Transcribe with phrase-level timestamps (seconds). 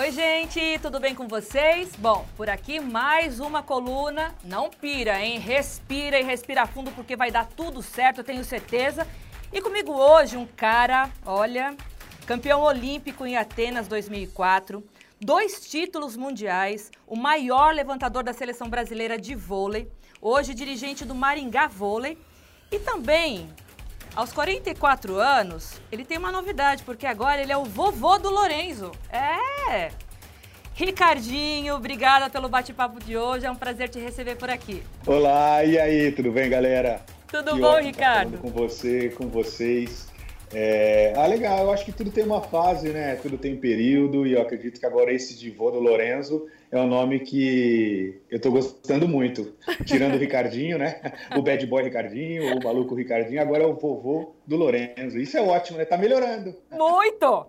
[0.00, 1.94] Oi, gente, tudo bem com vocês?
[1.98, 4.34] Bom, por aqui mais uma coluna.
[4.42, 5.38] Não pira, hein?
[5.38, 9.06] Respira e respira fundo porque vai dar tudo certo, eu tenho certeza.
[9.52, 11.76] E comigo hoje um cara, olha,
[12.24, 14.82] campeão olímpico em Atenas 2004,
[15.20, 19.86] dois títulos mundiais, o maior levantador da seleção brasileira de vôlei,
[20.18, 22.16] hoje dirigente do Maringá Vôlei
[22.72, 23.50] e também
[24.14, 28.90] aos 44 anos, ele tem uma novidade, porque agora ele é o vovô do Lorenzo.
[29.10, 29.90] É!
[30.74, 33.46] Ricardinho, obrigada pelo bate-papo de hoje.
[33.46, 34.82] É um prazer te receber por aqui.
[35.06, 37.02] Olá, e aí, tudo bem, galera?
[37.28, 38.38] Tudo que bom, Ricardo?
[38.38, 40.08] com você, com vocês.
[40.52, 41.12] É...
[41.16, 43.14] Ah, legal, eu acho que tudo tem uma fase, né?
[43.16, 46.86] Tudo tem período, e eu acredito que agora esse de vô do Lorenzo é um
[46.86, 49.54] nome que eu tô gostando muito.
[49.84, 51.00] Tirando o Ricardinho, né?
[51.36, 55.18] O bad boy Ricardinho, o maluco Ricardinho, agora é o vovô do Lorenzo.
[55.18, 55.84] Isso é ótimo, né?
[55.84, 56.54] Tá melhorando.
[56.70, 57.46] Muito!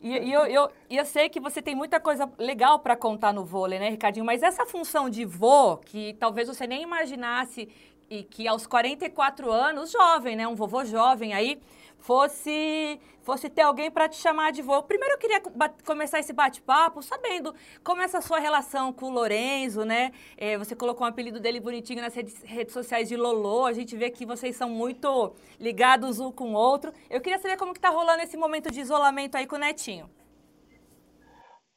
[0.00, 3.44] E, e eu, eu, eu sei que você tem muita coisa legal para contar no
[3.44, 4.24] vôlei, né, Ricardinho?
[4.24, 7.68] Mas essa função de vô, que talvez você nem imaginasse,
[8.10, 10.46] e que aos 44 anos, jovem, né?
[10.46, 11.60] Um vovô jovem aí,
[12.02, 14.82] fosse fosse ter alguém para te chamar de vô.
[14.82, 15.40] Primeiro eu queria
[15.84, 20.10] começar esse bate-papo sabendo como é essa sua relação com o Lorenzo, né?
[20.36, 23.64] É, você colocou um apelido dele bonitinho nas redes, redes, sociais de Lolo.
[23.64, 26.92] A gente vê que vocês são muito ligados um com o outro.
[27.08, 30.10] Eu queria saber como que tá rolando esse momento de isolamento aí com o Netinho.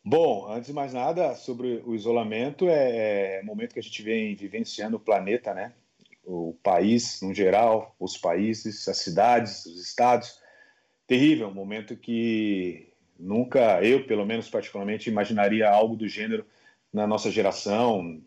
[0.03, 4.35] Bom, antes de mais nada, sobre o isolamento, é, é momento que a gente vem
[4.35, 5.73] vivenciando o planeta, né?
[6.25, 10.39] O país no geral, os países, as cidades, os estados.
[11.07, 16.45] Terrível, um momento que nunca eu, pelo menos particularmente, imaginaria algo do gênero
[16.91, 18.21] na nossa geração.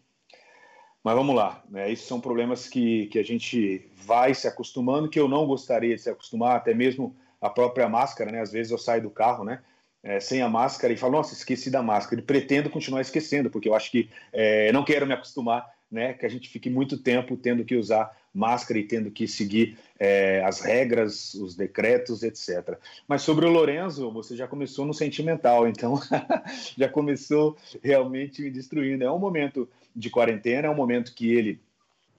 [1.03, 1.91] Mas vamos lá, né?
[1.91, 6.03] Esses são problemas que, que a gente vai se acostumando, que eu não gostaria de
[6.03, 8.41] se acostumar, até mesmo a própria máscara, né?
[8.41, 9.61] Às vezes eu saio do carro, né?
[10.03, 12.21] É, sem a máscara e falo, nossa, esqueci da máscara.
[12.21, 16.27] E pretendo continuar esquecendo, porque eu acho que é, não quero me acostumar né, que
[16.27, 20.61] a gente fique muito tempo tendo que usar máscara e tendo que seguir é, as
[20.61, 22.79] regras, os decretos, etc.
[23.07, 26.01] Mas sobre o Lorenzo, você já começou no sentimental, então
[26.77, 29.05] já começou realmente me destruindo.
[29.05, 31.61] É um momento de quarentena, é um momento que ele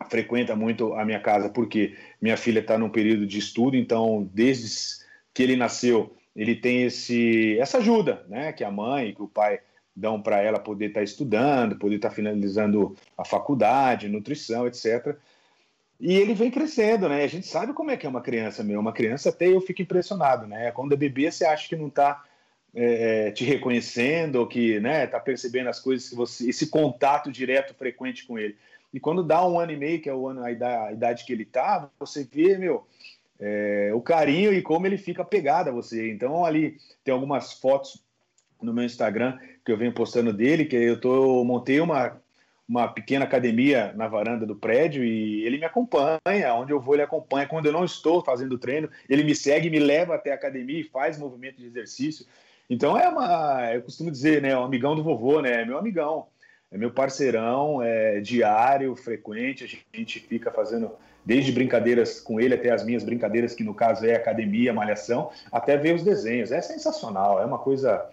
[0.09, 5.06] frequenta muito a minha casa porque minha filha está num período de estudo, então desde
[5.34, 9.59] que ele nasceu ele tem esse essa ajuda, né, que a mãe, que o pai
[9.95, 15.17] dão para ela poder estar tá estudando, poder estar tá finalizando a faculdade, nutrição, etc.
[16.00, 17.23] E ele vem crescendo, né?
[17.23, 18.79] A gente sabe como é que é uma criança meu.
[18.79, 20.72] Uma criança até eu fico impressionado, né?
[20.72, 22.23] Quando é bebê, você acha que não está
[22.73, 26.50] é, é, te reconhecendo, ou que né, tá percebendo as coisas que você.
[26.50, 28.56] esse contato direto, frequente com ele.
[28.94, 31.25] E quando dá um ano e meio, que é o ano, a idade, a idade
[31.25, 32.88] que ele tá, você vê, meu,
[33.39, 36.11] é, o carinho e como ele fica pegado a você.
[36.11, 38.03] Então, ali tem algumas fotos
[38.62, 42.20] no meu Instagram que eu venho postando dele, que eu tô montei uma
[42.70, 47.02] uma pequena academia na varanda do prédio e ele me acompanha, onde eu vou ele
[47.02, 47.48] acompanha.
[47.48, 50.84] Quando eu não estou fazendo treino, ele me segue, me leva até a academia e
[50.84, 52.28] faz movimento de exercício.
[52.69, 56.28] Então é uma, eu costumo dizer, né, o amigão do vovô, né, é meu amigão,
[56.72, 60.92] é meu parceirão, é diário, frequente, a gente fica fazendo
[61.25, 65.75] desde brincadeiras com ele até as minhas brincadeiras, que no caso é academia, malhação, até
[65.75, 66.52] ver os desenhos.
[66.52, 68.08] É sensacional, é uma coisa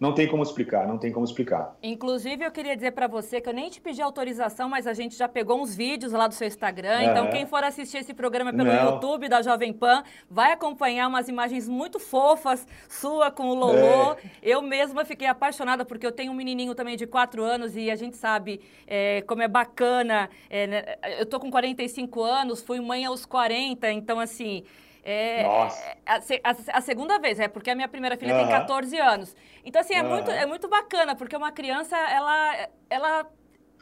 [0.00, 1.76] não tem como explicar, não tem como explicar.
[1.82, 5.16] Inclusive, eu queria dizer para você que eu nem te pedi autorização, mas a gente
[5.16, 7.02] já pegou uns vídeos lá do seu Instagram.
[7.02, 8.92] Então, quem for assistir esse programa pelo não.
[8.92, 13.76] YouTube da Jovem Pan, vai acompanhar umas imagens muito fofas sua com o Lolo.
[13.78, 14.16] É.
[14.42, 17.96] Eu mesma fiquei apaixonada porque eu tenho um menininho também de 4 anos e a
[17.96, 20.30] gente sabe é, como é bacana.
[20.48, 20.84] É, né?
[21.18, 24.64] Eu tô com 45 anos, fui mãe aos 40, então assim.
[25.10, 25.96] É, Nossa.
[26.04, 28.40] A, a, a, segunda vez, é porque a minha primeira filha uhum.
[28.40, 29.34] tem 14 anos.
[29.64, 30.08] Então, assim, é, uhum.
[30.10, 33.26] muito, é muito bacana, porque uma criança, ela, ela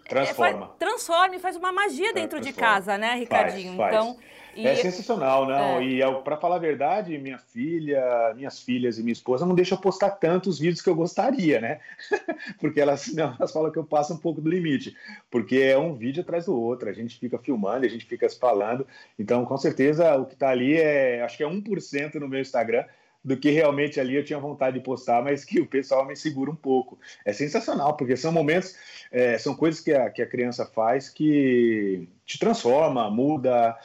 [0.09, 0.57] transforma.
[0.57, 3.77] É, faz, transforma e faz uma magia dentro de casa, né, Ricardinho?
[3.77, 4.05] Faz, faz.
[4.05, 4.17] Então,
[4.57, 4.67] e...
[4.67, 5.79] É sensacional, não.
[5.79, 5.85] É.
[5.85, 9.77] E é, para falar a verdade, minha filha, minhas filhas e minha esposa não deixam
[9.77, 11.81] eu postar tantos vídeos que eu gostaria, né?
[12.59, 14.97] porque elas, não, elas falam que eu passo um pouco do limite.
[15.31, 18.87] Porque é um vídeo atrás do outro, a gente fica filmando, a gente fica falando.
[19.19, 22.85] Então, com certeza, o que está ali é, acho que é 1% no meu Instagram
[23.27, 26.49] do que realmente ali eu tinha vontade de postar, mas que o pessoal me segura
[26.49, 26.97] um pouco.
[27.25, 28.77] É sensacional, porque são momentos,
[29.11, 33.77] é, são coisas que a, que a criança faz que te transforma, muda.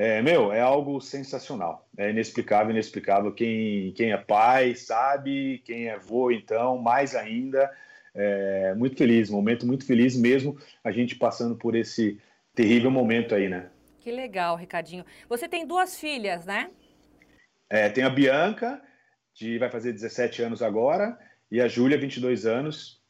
[0.00, 1.88] É, meu, é algo sensacional.
[1.96, 3.32] É inexplicável, inexplicável.
[3.32, 7.68] Quem, quem é pai sabe, quem é avô, então, mais ainda.
[8.14, 12.20] É, muito feliz, momento muito feliz mesmo, a gente passando por esse
[12.54, 13.70] terrível momento aí, né?
[13.98, 15.04] Que legal, Ricardinho.
[15.28, 16.70] Você tem duas filhas, né?
[17.68, 18.80] É, tem a Bianca,
[19.34, 21.18] que vai fazer 17 anos agora,
[21.50, 23.02] e a Júlia, 22 anos.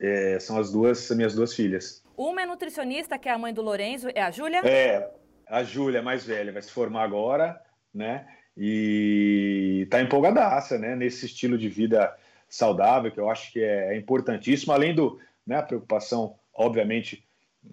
[0.00, 2.04] É, são as duas, as minhas duas filhas.
[2.16, 4.60] Uma é nutricionista, que é a mãe do Lorenzo, é a Júlia?
[4.64, 5.10] É,
[5.46, 7.60] a Júlia, mais velha, vai se formar agora,
[7.92, 8.26] né?
[8.56, 10.94] E tá empolgadaça, né?
[10.94, 12.14] Nesse estilo de vida
[12.48, 17.24] saudável, que eu acho que é, é importantíssimo, além do, né, a preocupação, obviamente,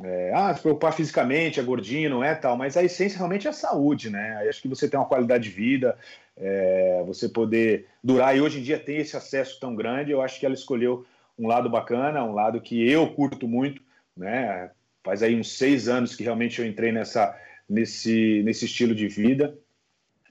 [0.03, 3.49] é, ah, se preocupar fisicamente, é gordinho, não é tal, mas a essência realmente é
[3.49, 4.47] a saúde, né?
[4.47, 5.97] Acho que você tem uma qualidade de vida,
[6.37, 10.39] é, você poder durar, e hoje em dia tem esse acesso tão grande, eu acho
[10.39, 11.05] que ela escolheu
[11.37, 13.81] um lado bacana, um lado que eu curto muito,
[14.15, 14.71] né?
[15.03, 17.37] Faz aí uns seis anos que realmente eu entrei nessa,
[17.71, 19.57] nesse, nesse estilo de vida,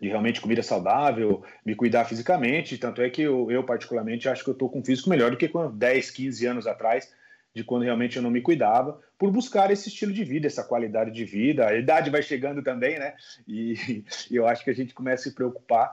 [0.01, 4.51] de realmente comida saudável, me cuidar fisicamente, tanto é que eu, eu particularmente acho que
[4.51, 7.13] eu estou com um físico melhor do que com 10, 15 anos atrás,
[7.55, 11.11] de quando realmente eu não me cuidava, por buscar esse estilo de vida, essa qualidade
[11.11, 11.67] de vida.
[11.67, 13.15] A idade vai chegando também, né?
[13.49, 15.91] E, e eu acho que a gente começa a se preocupar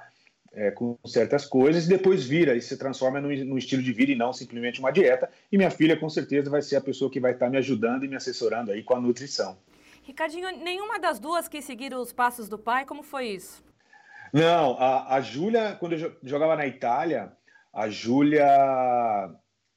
[0.54, 4.12] é, com certas coisas e depois vira e se transforma num, num, estilo de vida
[4.12, 5.30] e não simplesmente uma dieta.
[5.52, 8.08] E minha filha, com certeza, vai ser a pessoa que vai estar me ajudando e
[8.08, 9.58] me assessorando aí com a nutrição.
[10.08, 13.62] Ricardinho, nenhuma das duas quis seguir os passos do pai, como foi isso?
[14.32, 17.34] Não, a, a Júlia, quando eu jogava na Itália,
[17.74, 18.46] a Júlia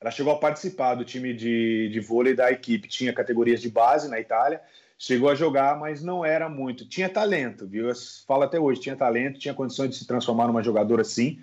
[0.00, 4.08] ela chegou a participar do time de, de vôlei da equipe, tinha categorias de base
[4.08, 4.62] na Itália,
[4.96, 6.88] chegou a jogar, mas não era muito.
[6.88, 7.88] Tinha talento, viu?
[7.88, 7.94] Eu
[8.24, 11.40] falo até hoje, tinha talento, tinha condições de se transformar numa jogadora sim.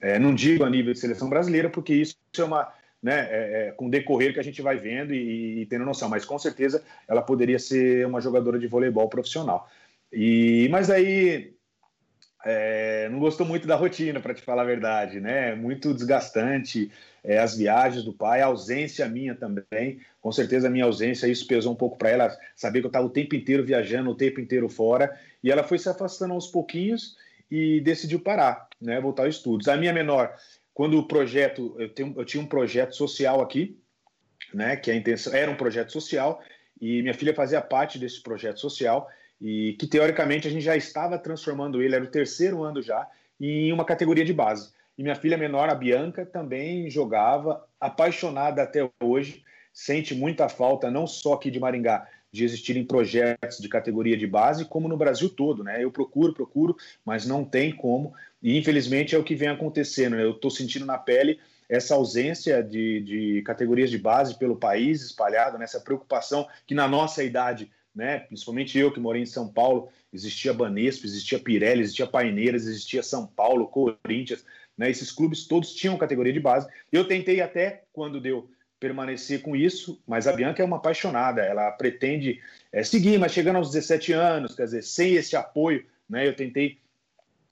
[0.00, 2.72] É, não digo a nível de seleção brasileira, porque isso é uma.
[3.00, 6.08] Né, é, é, com o decorrer que a gente vai vendo e, e, tendo noção,
[6.08, 9.70] mas com certeza ela poderia ser uma jogadora de voleibol profissional.
[10.12, 11.54] E, mas aí
[12.44, 15.54] é, não gostou muito da rotina, para te falar a verdade, né?
[15.54, 16.90] Muito desgastante
[17.24, 20.00] é, as viagens do pai, a ausência minha também.
[20.20, 23.06] Com certeza a minha ausência, isso pesou um pouco para ela, saber que eu estava
[23.06, 25.18] o tempo inteiro viajando, o tempo inteiro fora.
[25.42, 27.16] E ela foi se afastando aos pouquinhos
[27.50, 29.00] e decidiu parar, né?
[29.00, 29.68] Voltar aos estudos.
[29.68, 30.34] A minha menor,
[30.78, 33.76] quando o projeto, eu, tenho, eu tinha um projeto social aqui,
[34.54, 34.76] né?
[34.76, 36.40] Que a intenção era um projeto social
[36.80, 39.08] e minha filha fazia parte desse projeto social
[39.40, 43.08] e que teoricamente a gente já estava transformando ele, era o terceiro ano já,
[43.40, 44.72] em uma categoria de base.
[44.96, 49.42] E minha filha menor, a Bianca, também jogava, apaixonada até hoje,
[49.72, 54.64] sente muita falta, não só aqui de Maringá, de existirem projetos de categoria de base,
[54.64, 55.82] como no Brasil todo, né?
[55.82, 60.22] Eu procuro, procuro, mas não tem como, e infelizmente é o que vem acontecendo, né?
[60.22, 61.38] Eu estou sentindo na pele
[61.68, 65.84] essa ausência de, de categorias de base pelo país espalhado, nessa né?
[65.84, 68.20] preocupação que na nossa idade né?
[68.20, 73.26] Principalmente eu que morei em São Paulo, existia Banespa, existia Pirelli, existia Paineiras, existia São
[73.26, 74.44] Paulo, Corinthians,
[74.76, 74.88] né?
[74.88, 76.68] Esses clubes todos tinham categoria de base.
[76.92, 78.48] Eu tentei até quando deu
[78.80, 82.40] permanecer com isso, mas a Bianca é uma apaixonada, ela pretende
[82.72, 86.26] é, seguir, mas chegando aos 17 anos, quer dizer, sem esse apoio, né?
[86.26, 86.78] Eu tentei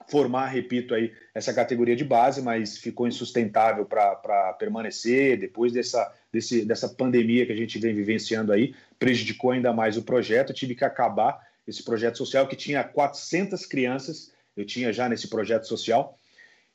[0.07, 6.63] formar, repito aí, essa categoria de base, mas ficou insustentável para permanecer depois dessa, desse,
[6.63, 10.85] dessa pandemia que a gente vem vivenciando aí, prejudicou ainda mais o projeto, tive que
[10.85, 16.17] acabar esse projeto social que tinha 400 crianças, eu tinha já nesse projeto social,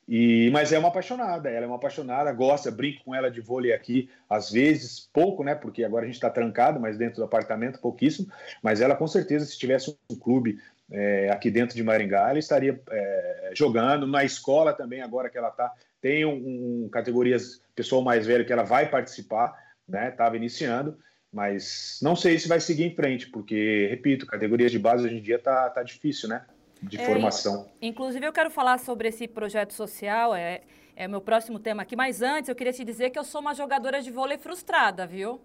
[0.07, 3.71] e, mas é uma apaixonada, ela é uma apaixonada, gosta, brinco com ela de vôlei
[3.71, 5.55] aqui, às vezes, pouco, né?
[5.55, 8.27] Porque agora a gente está trancado, mas dentro do apartamento, pouquíssimo.
[8.61, 10.59] Mas ela, com certeza, se tivesse um clube
[10.91, 14.05] é, aqui dentro de Maringá, ela estaria é, jogando.
[14.05, 18.51] Na escola também, agora que ela está, tem um, um, categorias pessoal mais velho que
[18.51, 19.57] ela vai participar,
[19.87, 20.09] né?
[20.09, 20.97] Estava iniciando,
[21.31, 25.21] mas não sei se vai seguir em frente, porque, repito, categorias de base hoje em
[25.21, 26.45] dia tá, tá difícil, né?
[26.83, 27.67] De é, formação.
[27.81, 30.61] Inclusive, eu quero falar sobre esse projeto social, é,
[30.95, 33.41] é o meu próximo tema aqui, mas antes eu queria te dizer que eu sou
[33.41, 35.41] uma jogadora de vôlei frustrada, viu?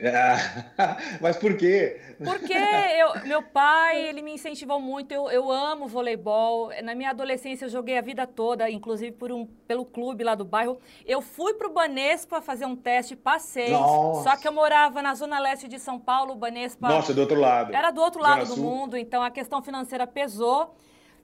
[1.20, 2.00] Mas por quê?
[2.22, 6.70] Porque eu, meu pai, ele me incentivou muito, eu, eu amo voleibol.
[6.82, 10.44] Na minha adolescência eu joguei a vida toda, inclusive por um, pelo clube lá do
[10.44, 10.78] bairro.
[11.06, 13.70] Eu fui para o Banespa fazer um teste, passei.
[13.70, 14.30] Nossa.
[14.30, 16.88] Só que eu morava na zona leste de São Paulo, Banespa...
[16.88, 17.74] Nossa, do outro lado.
[17.74, 18.64] Era do outro lado do Sul.
[18.64, 20.74] mundo, então a questão financeira pesou.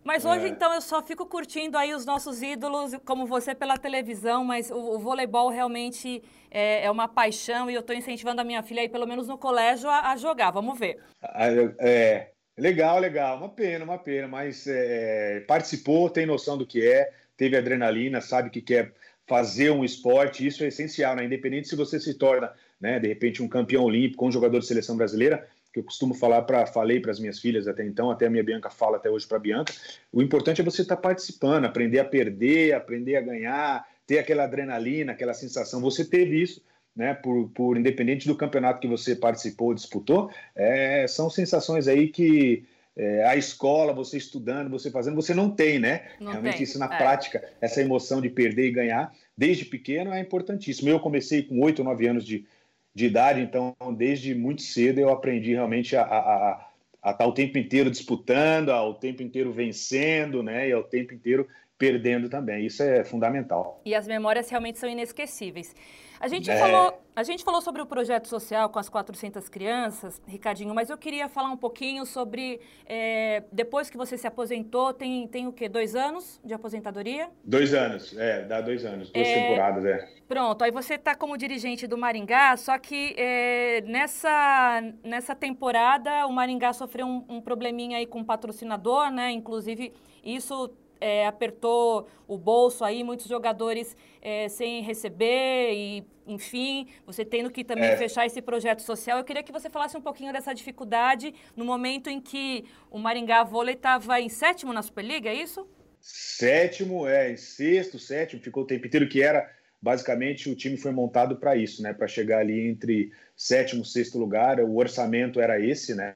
[0.06, 0.48] Mas hoje, é.
[0.48, 4.76] então, eu só fico curtindo aí os nossos ídolos, como você pela televisão, mas o,
[4.76, 8.88] o voleibol realmente é, é, uma paixão e eu estou incentivando a minha filha aí,
[8.88, 10.52] pelo menos no colégio, a, a jogar.
[10.52, 11.00] Vamos ver.
[11.20, 11.48] Ah,
[11.80, 13.36] é, legal, legal.
[13.36, 18.48] Uma pena, uma pena, mas é, participou, tem noção do que é, teve adrenalina, sabe
[18.48, 18.92] que quer
[19.26, 21.24] fazer um esporte, isso é essencial, né?
[21.24, 24.96] Independente se você se torna, né, de repente, um campeão olímpico, um jogador de seleção
[24.96, 28.30] brasileira, que eu costumo falar para falei para as minhas filhas até então, até a
[28.30, 29.74] minha Bianca fala até hoje para a Bianca,
[30.10, 34.44] o importante é você estar tá participando, aprender a perder, aprender a ganhar, ter aquela
[34.44, 35.82] adrenalina, aquela sensação.
[35.82, 36.62] Você teve isso,
[36.94, 42.64] né, por, por independente do campeonato que você participou, disputou, é, são sensações aí que
[42.96, 46.04] é, a escola, você estudando, você fazendo, você não tem, né?
[46.18, 46.62] Não Realmente tem.
[46.62, 46.96] isso na é.
[46.96, 50.88] prática, essa emoção de perder e ganhar, desde pequeno é importantíssimo.
[50.88, 52.46] Eu comecei com 8 ou 9 anos de,
[52.96, 56.68] de idade, então desde muito cedo eu aprendi realmente a, a, a,
[57.02, 60.70] a estar o tempo inteiro disputando, ao tempo inteiro vencendo, né?
[60.70, 62.64] E ao tempo inteiro perdendo também.
[62.64, 63.82] Isso é fundamental.
[63.84, 65.76] E as memórias realmente são inesquecíveis.
[66.20, 66.56] A gente, é...
[66.56, 70.98] falou, a gente falou sobre o projeto social com as 400 crianças, Ricardinho, mas eu
[70.98, 75.68] queria falar um pouquinho sobre, é, depois que você se aposentou, tem, tem o quê?
[75.68, 77.28] Dois anos de aposentadoria?
[77.44, 79.34] Dois anos, é, dá dois anos, duas é...
[79.34, 80.16] temporadas, é.
[80.28, 86.32] Pronto, aí você está como dirigente do Maringá, só que é, nessa, nessa temporada o
[86.32, 89.30] Maringá sofreu um, um probleminha aí com o patrocinador, né?
[89.30, 89.92] Inclusive,
[90.24, 97.50] isso é, apertou o bolso aí, muitos jogadores é, sem receber e, enfim, você tendo
[97.50, 97.96] que também é.
[97.96, 99.18] fechar esse projeto social.
[99.18, 103.44] Eu queria que você falasse um pouquinho dessa dificuldade no momento em que o Maringá
[103.44, 105.66] Vôlei estava em sétimo na Superliga, é isso?
[106.00, 109.50] Sétimo, é, em sexto, sétimo, ficou o tempo inteiro que era
[109.80, 111.92] basicamente o time foi montado para isso, né?
[111.92, 114.60] Para chegar ali entre sétimo e sexto lugar.
[114.60, 116.14] O orçamento era esse, né?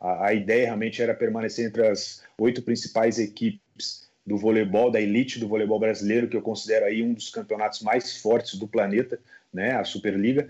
[0.00, 5.40] A, a, ideia realmente era permanecer entre as oito principais equipes do voleibol, da elite
[5.40, 9.18] do voleibol brasileiro, que eu considero aí um dos campeonatos mais fortes do planeta,
[9.50, 10.46] né, a Superliga.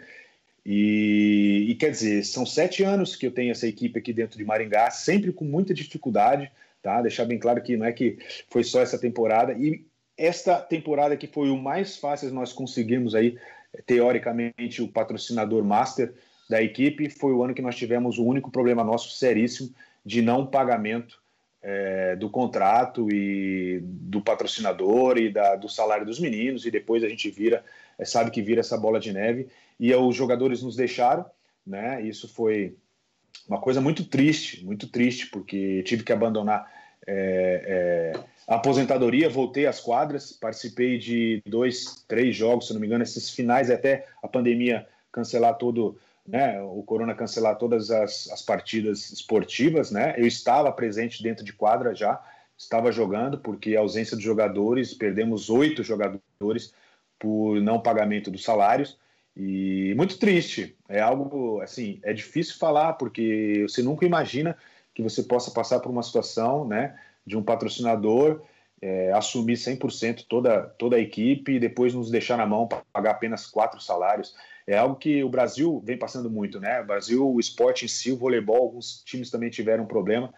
[0.66, 4.44] E, e, quer dizer, são sete anos que eu tenho essa equipe aqui dentro de
[4.44, 6.50] Maringá, sempre com muita dificuldade,
[6.82, 7.00] tá?
[7.00, 8.18] Deixar bem claro que não é que
[8.50, 9.52] foi só essa temporada.
[9.52, 13.38] E esta temporada que foi o mais fácil nós conseguimos aí,
[13.87, 16.12] teoricamente, o patrocinador master
[16.50, 19.70] da equipe, foi o ano que nós tivemos o único problema nosso seríssimo
[20.04, 21.20] de não pagamento
[21.62, 27.09] é, do contrato e do patrocinador e da, do salário dos meninos e depois a
[27.09, 27.65] gente vira,
[27.99, 29.49] é, sabe que vira essa bola de neve
[29.79, 31.25] e os jogadores nos deixaram,
[31.67, 32.00] né?
[32.03, 32.77] Isso foi
[33.49, 36.71] uma coisa muito triste, muito triste porque tive que abandonar
[37.07, 42.87] é, é, a aposentadoria, voltei às quadras, participei de dois, três jogos, se não me
[42.87, 48.42] engano, esses finais até a pandemia cancelar todo né, o Corona cancelar todas as, as
[48.42, 50.14] partidas esportivas, né?
[50.18, 52.23] Eu estava presente dentro de quadra já,
[52.56, 56.75] estava jogando, porque a ausência de jogadores, perdemos oito jogadores
[57.18, 58.99] por não pagamento dos salários,
[59.35, 60.76] e muito triste.
[60.88, 64.56] É algo, assim, é difícil falar, porque você nunca imagina
[64.94, 68.42] que você possa passar por uma situação, né, de um patrocinador
[68.82, 73.12] é, assumir 100% toda, toda a equipe e depois nos deixar na mão para pagar
[73.12, 74.35] apenas quatro salários
[74.69, 76.83] é algo que o Brasil vem passando muito, né?
[76.83, 80.33] O Brasil, o esporte em si, o voleibol, alguns times também tiveram problema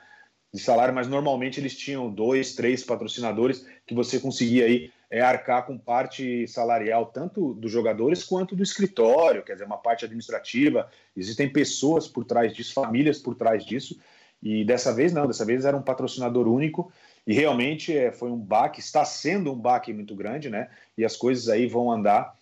[0.55, 5.67] de salário, mas normalmente eles tinham dois, três patrocinadores que você conseguia aí é, arcar
[5.67, 10.89] com parte salarial tanto dos jogadores quanto do escritório, quer dizer, uma parte administrativa.
[11.17, 13.99] Existem pessoas por trás disso, famílias por trás disso.
[14.41, 16.93] E dessa vez não, dessa vez era um patrocinador único
[17.27, 20.69] e realmente é, foi um baque, está sendo um baque muito grande, né?
[20.97, 22.39] E as coisas aí vão andar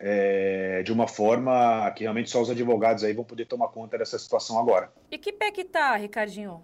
[0.00, 4.18] é, de uma forma que realmente só os advogados aí vão poder tomar conta dessa
[4.18, 4.92] situação agora.
[5.10, 6.62] E que pé que tá, Ricardinho?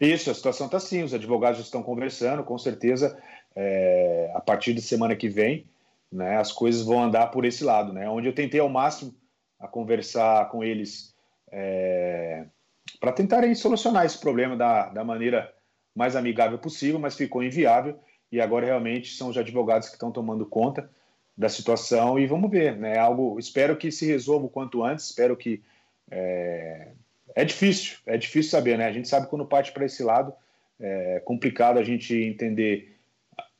[0.00, 3.18] Isso, a situação está assim, os advogados estão conversando, com certeza,
[3.54, 5.64] é, a partir de semana que vem,
[6.12, 9.14] né, as coisas vão andar por esse lado, né, onde eu tentei ao máximo
[9.58, 11.14] a conversar com eles
[11.50, 12.44] é,
[13.00, 15.52] para tentarem solucionar esse problema da, da maneira
[15.94, 17.98] mais amigável possível, mas ficou inviável
[18.30, 20.90] e agora realmente são os advogados que estão tomando conta
[21.36, 22.98] da situação e vamos ver, né?
[22.98, 25.06] Algo, espero que se resolva o quanto antes.
[25.06, 25.62] Espero que
[26.10, 26.88] é,
[27.34, 28.86] é difícil, é difícil saber, né?
[28.86, 30.32] A gente sabe quando parte para esse lado
[30.80, 32.96] é complicado a gente entender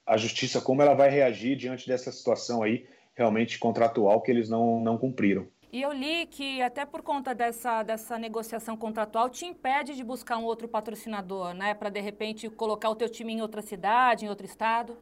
[0.06, 4.80] a justiça como ela vai reagir diante dessa situação aí realmente contratual que eles não
[4.80, 5.47] não cumpriram.
[5.73, 10.38] E eu li que até por conta dessa, dessa negociação contratual te impede de buscar
[10.38, 11.75] um outro patrocinador, né?
[11.75, 14.97] Para de repente colocar o teu time em outra cidade, em outro estado.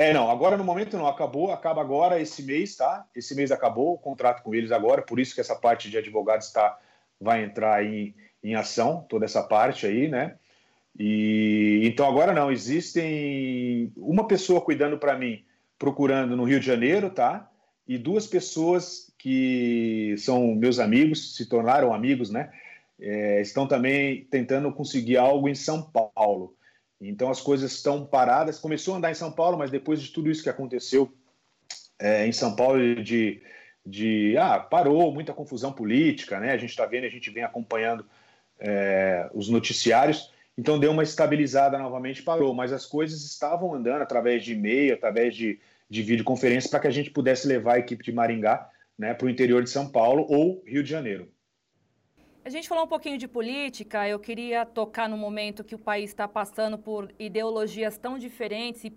[0.00, 3.04] É, não, agora no momento não, acabou, acaba agora esse mês, tá?
[3.16, 6.46] Esse mês acabou o contrato com eles agora, por isso que essa parte de advogados
[6.46, 6.78] está,
[7.20, 10.36] vai entrar em, em ação, toda essa parte aí, né?
[10.96, 15.44] E então agora não, existem uma pessoa cuidando para mim,
[15.76, 17.50] procurando no Rio de Janeiro, tá?
[17.86, 22.52] E duas pessoas que são meus amigos, se tornaram amigos, né?
[23.00, 26.56] É, estão também tentando conseguir algo em São Paulo.
[27.00, 28.58] Então as coisas estão paradas.
[28.58, 31.12] Começou a andar em São Paulo, mas depois de tudo isso que aconteceu
[31.98, 33.42] é, em São Paulo de,
[33.84, 36.52] de ah, parou, muita confusão política, né?
[36.52, 38.04] A gente está vendo, a gente vem acompanhando
[38.58, 40.32] é, os noticiários.
[40.56, 45.36] Então deu uma estabilizada novamente, parou, mas as coisas estavam andando através de e-mail, através
[45.36, 49.26] de, de videoconferência, para que a gente pudesse levar a equipe de Maringá né, para
[49.26, 51.28] o interior de São Paulo ou Rio de Janeiro.
[52.48, 56.08] A gente falou um pouquinho de política, eu queria tocar no momento que o país
[56.08, 58.92] está passando por ideologias tão diferentes e,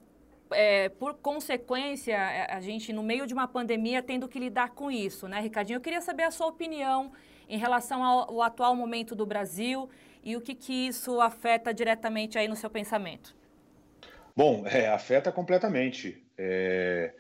[0.51, 2.17] é, por consequência,
[2.47, 5.75] a gente, no meio de uma pandemia, tendo que lidar com isso, né, Ricardinho?
[5.75, 7.11] Eu queria saber a sua opinião
[7.49, 9.89] em relação ao, ao atual momento do Brasil
[10.23, 13.35] e o que, que isso afeta diretamente aí no seu pensamento.
[14.33, 16.23] Bom, é, afeta completamente.
[16.37, 17.13] É,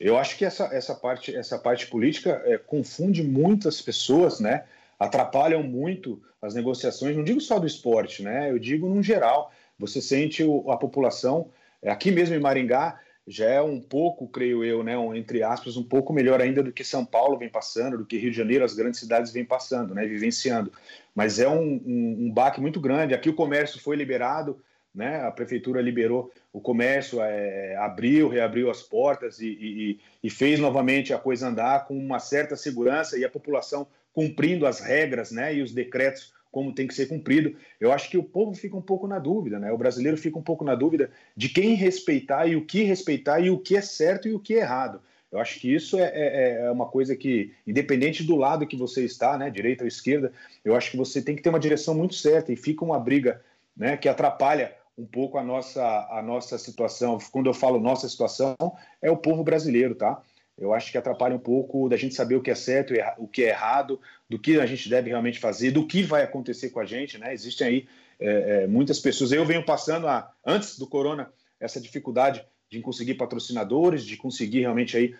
[0.00, 4.64] eu acho que essa, essa, parte, essa parte política é, confunde muitas pessoas, né?
[4.98, 8.50] Atrapalham muito as negociações, não digo só do esporte, né?
[8.50, 9.52] Eu digo num geral.
[9.78, 11.50] Você sente o, a população,
[11.82, 15.76] é, aqui mesmo em Maringá, já é um pouco, creio eu, né, um, entre aspas,
[15.76, 18.64] um pouco melhor ainda do que São Paulo vem passando, do que Rio de Janeiro,
[18.64, 20.72] as grandes cidades vêm passando, né, vivenciando.
[21.14, 23.14] Mas é um, um, um baque muito grande.
[23.14, 24.62] Aqui o comércio foi liberado,
[24.94, 30.60] né, a prefeitura liberou o comércio, é, abriu, reabriu as portas e, e, e fez
[30.60, 35.54] novamente a coisa andar com uma certa segurança e a população cumprindo as regras né,
[35.54, 37.54] e os decretos como tem que ser cumprido.
[37.78, 39.70] Eu acho que o povo fica um pouco na dúvida, né?
[39.70, 43.50] O brasileiro fica um pouco na dúvida de quem respeitar e o que respeitar e
[43.50, 45.02] o que é certo e o que é errado.
[45.30, 49.04] Eu acho que isso é, é, é, uma coisa que, independente do lado que você
[49.04, 50.32] está, né, direita ou esquerda,
[50.64, 53.42] eu acho que você tem que ter uma direção muito certa e fica uma briga,
[53.76, 57.18] né, que atrapalha um pouco a nossa a nossa situação.
[57.30, 58.56] Quando eu falo nossa situação,
[59.02, 60.22] é o povo brasileiro, tá?
[60.58, 63.28] Eu acho que atrapalha um pouco da gente saber o que é certo e o
[63.28, 66.80] que é errado, do que a gente deve realmente fazer, do que vai acontecer com
[66.80, 67.34] a gente, né?
[67.34, 69.32] Existem aí é, é, muitas pessoas.
[69.32, 74.96] Eu venho passando a, antes do corona essa dificuldade de conseguir patrocinadores, de conseguir realmente
[74.96, 75.14] aí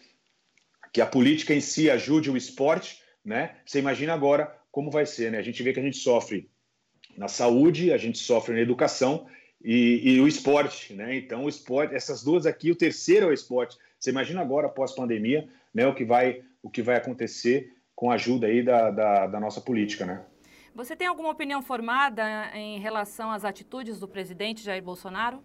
[0.92, 3.56] que a política em si ajude o esporte, né?
[3.66, 5.38] Você imagina agora como vai ser, né?
[5.38, 6.48] A gente vê que a gente sofre
[7.16, 9.26] na saúde, a gente sofre na educação
[9.62, 11.16] e, e o esporte, né?
[11.16, 13.76] Então o esporte, essas duas aqui, o terceiro é o esporte.
[14.06, 18.46] Você imagina agora, pós-pandemia, né, o, que vai, o que vai acontecer com a ajuda
[18.46, 20.22] aí da, da, da nossa política, né?
[20.76, 22.22] Você tem alguma opinião formada
[22.54, 25.42] em relação às atitudes do presidente Jair Bolsonaro?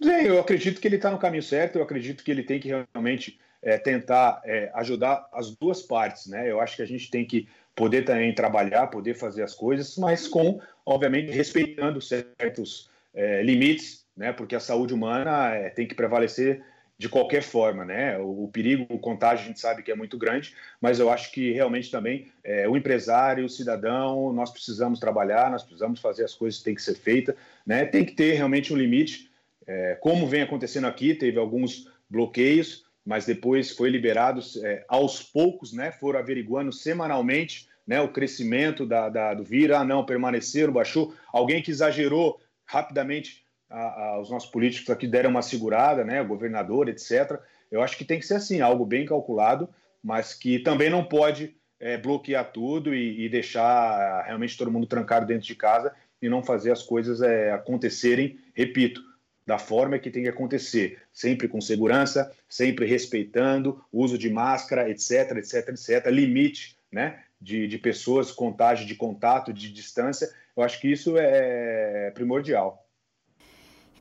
[0.00, 2.68] Bem, eu acredito que ele está no caminho certo, eu acredito que ele tem que
[2.68, 6.50] realmente é, tentar é, ajudar as duas partes, né?
[6.50, 10.26] Eu acho que a gente tem que poder também trabalhar, poder fazer as coisas, mas
[10.26, 14.32] com, obviamente, respeitando certos é, limites, né?
[14.32, 16.64] Porque a saúde humana é, tem que prevalecer
[16.96, 18.18] de qualquer forma, né?
[18.18, 21.32] O, o, perigo, o contágio, a gente sabe que é muito grande, mas eu acho
[21.32, 26.34] que realmente também é, o empresário, o cidadão, nós precisamos trabalhar, nós precisamos fazer as
[26.34, 27.34] coisas que têm que ser feitas,
[27.66, 27.84] né?
[27.84, 29.30] Tem que ter realmente um limite,
[29.66, 35.72] é, como vem acontecendo aqui, teve alguns bloqueios, mas depois foi liberado é, aos poucos,
[35.72, 35.90] né?
[35.90, 38.00] Foram averiguando semanalmente, né?
[38.00, 41.14] O crescimento da, da do vírus, ah, não, permaneceram, baixou.
[41.32, 43.43] Alguém que exagerou rapidamente
[43.74, 47.40] a, a, os nossos políticos aqui deram uma segurada, né, governador, etc.
[47.70, 49.68] Eu acho que tem que ser assim, algo bem calculado,
[50.02, 55.26] mas que também não pode é, bloquear tudo e, e, deixar realmente todo mundo trancado
[55.26, 59.02] dentro de casa e não fazer as coisas é, acontecerem, repito,
[59.46, 65.36] da forma que tem que acontecer, sempre com segurança, sempre respeitando uso de máscara, etc,
[65.36, 70.32] etc, etc, limite, né, de, de pessoas, contágio de contato, de distância.
[70.56, 72.83] Eu acho que isso é primordial.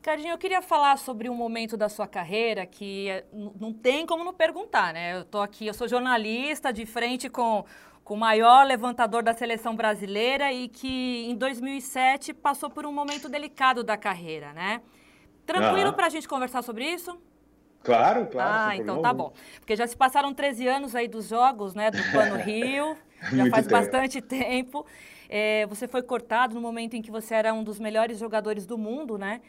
[0.04, 4.22] Ricardinho, eu queria falar sobre um momento da sua carreira que é, não tem como
[4.22, 5.16] não perguntar, né?
[5.16, 7.63] Eu tô aqui, eu sou jornalista de frente com,
[8.04, 13.30] com o maior levantador da seleção brasileira e que em 2007 passou por um momento
[13.30, 14.82] delicado da carreira, né?
[15.46, 15.94] Tranquilo uhum.
[15.94, 17.18] para a gente conversar sobre isso?
[17.82, 18.72] Claro, claro.
[18.72, 19.32] Ah, então tá bom.
[19.60, 22.98] Porque já se passaram 13 anos aí dos jogos, né, do Plano Rio,
[23.32, 23.70] já faz tempo.
[23.70, 24.86] bastante tempo.
[25.30, 28.78] É, você foi cortado no momento em que você era um dos melhores jogadores do
[28.78, 29.39] mundo, né?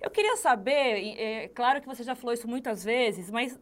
[0.00, 3.58] Eu queria saber, é, claro que você já falou isso muitas vezes, mas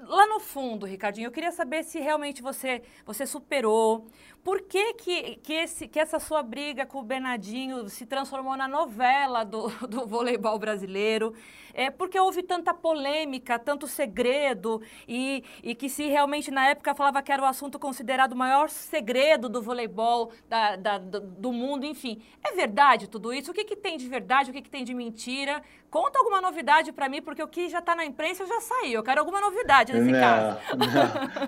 [0.00, 4.06] lá no fundo, Ricardinho, eu queria saber se realmente você, você superou,
[4.44, 8.68] por que, que, que, esse, que essa sua briga com o Bernardinho se transformou na
[8.68, 11.34] novela do, do voleibol brasileiro?
[11.72, 17.20] É, porque houve tanta polêmica, tanto segredo, e, e que se realmente na época falava
[17.20, 22.22] que era o assunto considerado o maior segredo do voleibol da, da, do mundo, enfim.
[22.44, 23.50] É verdade tudo isso?
[23.50, 25.62] O que, que tem de verdade, o que, que tem de mentira?
[25.94, 28.94] Conta alguma novidade para mim, porque o que já está na imprensa já saiu.
[28.94, 30.58] Eu quero alguma novidade nesse não, caso.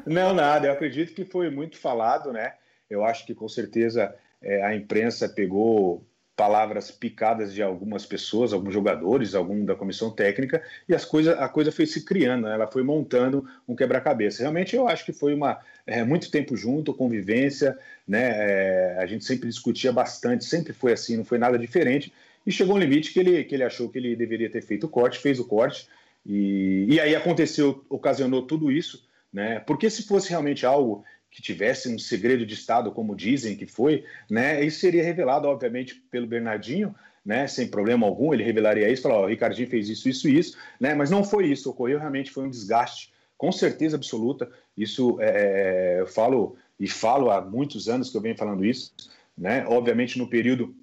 [0.06, 0.68] Não, não, nada.
[0.68, 2.54] Eu acredito que foi muito falado, né?
[2.88, 6.06] Eu acho que com certeza é, a imprensa pegou
[6.36, 11.48] palavras picadas de algumas pessoas, alguns jogadores, algum da comissão técnica, e as coisa, a
[11.48, 12.54] coisa foi se criando, né?
[12.54, 14.42] ela foi montando um quebra-cabeça.
[14.42, 18.28] Realmente eu acho que foi uma é, muito tempo junto, convivência, né?
[18.36, 22.12] É, a gente sempre discutia bastante, sempre foi assim, não foi nada diferente,
[22.46, 24.88] e chegou um limite que ele, que ele achou que ele deveria ter feito o
[24.88, 25.88] corte, fez o corte,
[26.24, 29.60] e, e aí aconteceu, ocasionou tudo isso, né?
[29.60, 34.04] Porque se fosse realmente algo que tivesse um segredo de Estado, como dizem que foi,
[34.30, 39.18] né, isso seria revelado, obviamente, pelo Bernardinho, né, sem problema algum, ele revelaria isso, falar,
[39.18, 42.44] ó, o Ricardinho fez isso, isso isso, né, mas não foi isso, ocorreu realmente, foi
[42.44, 48.08] um desgaste, com certeza absoluta, isso é, é, eu falo, e falo há muitos anos
[48.08, 48.94] que eu venho falando isso,
[49.36, 50.74] né, obviamente no período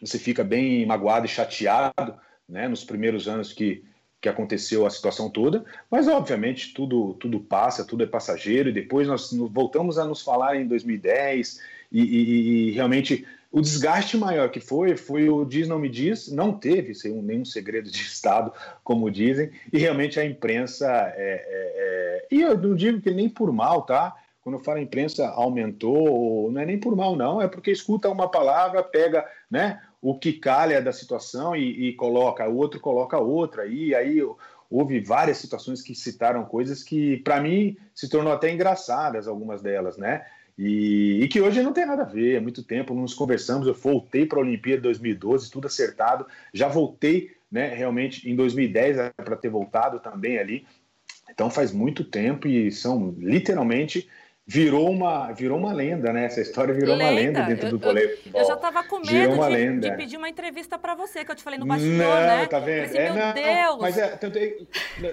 [0.00, 2.14] você fica bem magoado e chateado,
[2.48, 3.84] né, nos primeiros anos que,
[4.20, 9.06] que aconteceu a situação toda, mas obviamente tudo, tudo passa, tudo é passageiro, e depois
[9.06, 14.60] nós voltamos a nos falar em 2010, e, e, e realmente o desgaste maior que
[14.60, 18.52] foi, foi o diz não me diz, não teve nenhum segredo de Estado,
[18.84, 22.26] como dizem, e realmente a imprensa, é, é, é...
[22.30, 24.14] e eu não digo que nem por mal, tá?
[24.42, 28.08] Quando eu falo a imprensa aumentou, não é nem por mal, não, é porque escuta
[28.08, 29.80] uma palavra, pega, né?
[30.00, 34.20] O que calha da situação e, e coloca, o outro coloca outra, e aí
[34.70, 39.96] houve várias situações que citaram coisas que, para mim, se tornou até engraçadas, algumas delas,
[39.96, 40.24] né?
[40.58, 43.68] E, e, que hoje não tem nada a ver, há muito tempo não nos conversamos,
[43.68, 49.36] eu voltei para a Olimpíada 2012, tudo acertado, já voltei, né, realmente em 2010 para
[49.36, 50.66] ter voltado também ali,
[51.30, 54.08] então faz muito tempo e são literalmente
[54.50, 56.24] virou uma, virou uma lenda, né?
[56.24, 57.10] Essa história virou lenda.
[57.10, 58.40] uma lenda dentro eu, do vôlei futebol.
[58.40, 61.42] Eu já estava com medo de, de, pedir uma entrevista para você, que eu te
[61.42, 62.46] falei no bastidor, não, né?
[62.46, 62.84] Tá vendo?
[62.86, 63.78] Pensei, é, meu não, Deus!
[63.78, 64.56] Mas é, tanto é,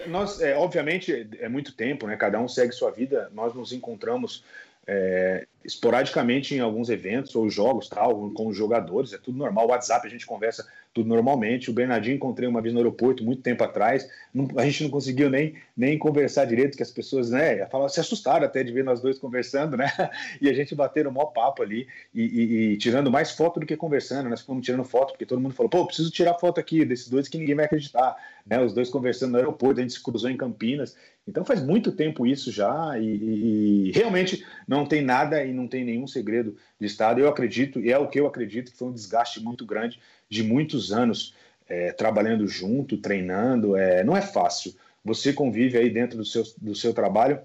[0.07, 2.15] nós, é, obviamente, é muito tempo, né?
[2.15, 3.29] Cada um segue sua vida.
[3.33, 4.41] Nós nos encontramos
[4.87, 9.65] é, esporadicamente em alguns eventos ou jogos, tal, com os jogadores, é tudo normal.
[9.65, 10.65] O WhatsApp a gente conversa
[11.03, 11.69] normalmente.
[11.69, 14.09] O Bernardinho encontrei uma vez no aeroporto muito tempo atrás.
[14.33, 17.99] Não, a gente não conseguiu nem, nem conversar direito, que as pessoas né, falavam, se
[17.99, 19.91] assustaram até de ver nós dois conversando, né?
[20.41, 23.65] E a gente bateram o maior papo ali e, e, e, tirando mais foto do
[23.65, 24.29] que conversando.
[24.29, 27.27] Nós ficamos tirando foto, porque todo mundo falou, pô, preciso tirar foto aqui desses dois
[27.27, 28.15] que ninguém vai acreditar.
[28.45, 28.59] Né?
[28.61, 30.95] Os dois conversando no aeroporto, a gente se cruzou em Campinas.
[31.27, 35.83] Então faz muito tempo isso já e, e realmente não tem nada e não tem
[35.83, 37.19] nenhum segredo de Estado.
[37.19, 40.43] Eu acredito, e é o que eu acredito, que foi um desgaste muito grande de
[40.43, 41.35] muitos anos
[41.67, 43.75] é, trabalhando junto, treinando.
[43.75, 44.75] É, não é fácil.
[45.03, 47.41] Você convive aí dentro do seu, do seu trabalho,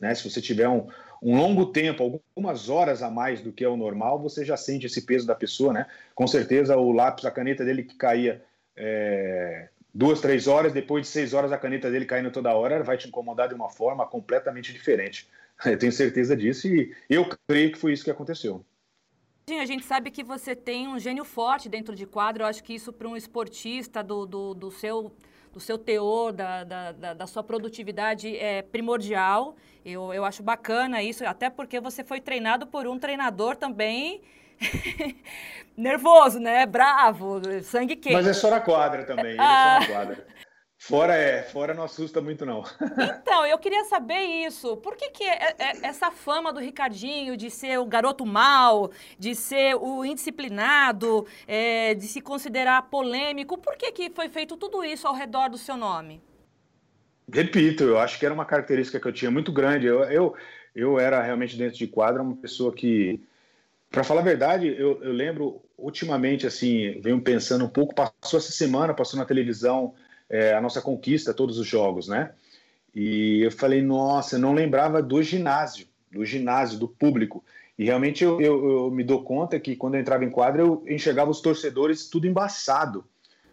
[0.00, 0.14] né?
[0.14, 0.88] Se você tiver um,
[1.22, 4.86] um longo tempo, algumas horas a mais do que é o normal, você já sente
[4.86, 5.86] esse peso da pessoa, né?
[6.14, 8.42] Com certeza o lápis, a caneta dele que caía
[8.76, 12.96] é, duas, três horas, depois de seis horas a caneta dele caindo toda hora, vai
[12.96, 15.28] te incomodar de uma forma completamente diferente.
[15.64, 18.64] Eu tenho certeza disso e eu creio que foi isso que aconteceu.
[19.48, 22.42] A gente sabe que você tem um gênio forte dentro de quadro.
[22.42, 25.12] Eu acho que isso para um esportista do, do, do, seu,
[25.52, 29.56] do seu teor, da, da, da, sua produtividade é primordial.
[29.84, 34.20] Eu, eu acho bacana isso, até porque você foi treinado por um treinador também
[35.76, 36.64] nervoso, né?
[36.66, 38.14] Bravo, sangue quente.
[38.14, 39.78] Mas é só na quadra também, ah.
[39.80, 40.26] é só na quadra.
[40.82, 42.64] Fora é, fora não assusta muito não.
[43.20, 44.78] Então, eu queria saber isso.
[44.78, 49.34] Por que, que é, é, essa fama do Ricardinho de ser o garoto mau, de
[49.34, 55.06] ser o indisciplinado, é, de se considerar polêmico, por que, que foi feito tudo isso
[55.06, 56.22] ao redor do seu nome?
[57.30, 59.86] Repito, eu acho que era uma característica que eu tinha muito grande.
[59.86, 60.34] Eu, eu,
[60.74, 63.20] eu era realmente dentro de quadra uma pessoa que,
[63.90, 68.50] para falar a verdade, eu, eu lembro ultimamente, assim, venho pensando um pouco, passou essa
[68.50, 69.94] semana, passou na televisão
[70.30, 72.30] é, a nossa conquista, todos os jogos, né?
[72.94, 77.44] E eu falei, nossa, eu não lembrava do ginásio, do ginásio, do público.
[77.78, 80.84] E realmente eu, eu, eu, me dou conta que quando eu entrava em quadra, eu
[80.86, 83.04] enxergava os torcedores tudo embaçado.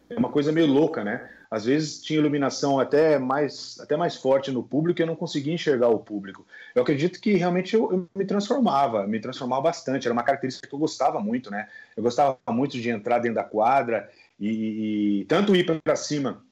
[0.09, 1.29] É uma coisa meio louca, né?
[1.49, 5.53] Às vezes tinha iluminação até mais, até mais forte no público e eu não conseguia
[5.53, 6.45] enxergar o público.
[6.75, 10.07] Eu acredito que realmente eu, eu me transformava, me transformava bastante.
[10.07, 11.67] Era uma característica que eu gostava muito, né?
[11.95, 16.45] Eu gostava muito de entrar dentro da quadra e, e tanto ir para cima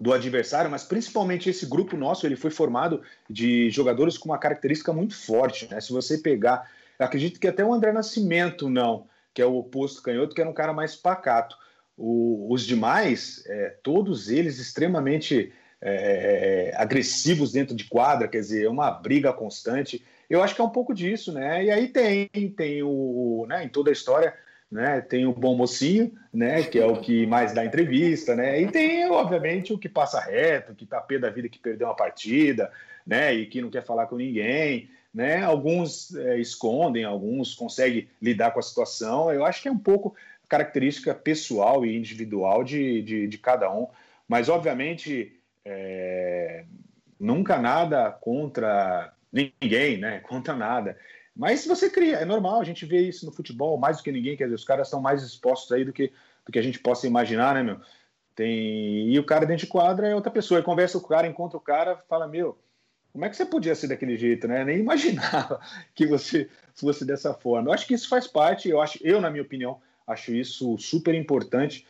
[0.00, 4.92] do adversário, mas principalmente esse grupo nosso, ele foi formado de jogadores com uma característica
[4.92, 5.80] muito forte, né?
[5.80, 10.34] Se você pegar, acredito que até o André Nascimento não, que é o oposto canhoto,
[10.34, 11.56] que era um cara mais pacato.
[11.96, 18.68] O, os demais, é, todos eles extremamente é, agressivos dentro de quadra, quer dizer, é
[18.68, 20.04] uma briga constante.
[20.28, 21.64] Eu acho que é um pouco disso, né?
[21.64, 24.34] E aí tem, tem o, né, em toda a história,
[24.74, 25.00] né?
[25.00, 26.64] Tem o bom mocinho, né?
[26.64, 28.60] Que é o que mais dá entrevista, né?
[28.60, 31.94] E tem, obviamente, o que passa reto, que tá pé da vida que perdeu uma
[31.94, 32.72] partida,
[33.06, 33.32] né?
[33.32, 35.44] E que não quer falar com ninguém, né?
[35.44, 39.32] Alguns é, escondem, alguns conseguem lidar com a situação.
[39.32, 40.16] Eu acho que é um pouco
[40.48, 43.86] característica pessoal e individual de, de, de cada um.
[44.26, 46.64] Mas, obviamente, é,
[47.20, 50.18] nunca nada contra ninguém, né?
[50.18, 50.98] Contra nada.
[51.36, 54.12] Mas se você cria, é normal, a gente vê isso no futebol mais do que
[54.12, 56.12] ninguém, quer dizer, os caras estão mais expostos aí do que,
[56.46, 57.80] do que a gente possa imaginar, né, meu?
[58.34, 59.10] Tem...
[59.10, 61.56] E o cara dentro de quadra é outra pessoa, ele conversa com o cara, encontra
[61.56, 62.56] o cara, fala, meu,
[63.12, 64.64] como é que você podia ser daquele jeito, né?
[64.64, 65.60] Nem imaginava
[65.94, 67.68] que você fosse dessa forma.
[67.68, 71.14] Eu acho que isso faz parte, eu acho, eu, na minha opinião, acho isso super
[71.14, 71.86] importante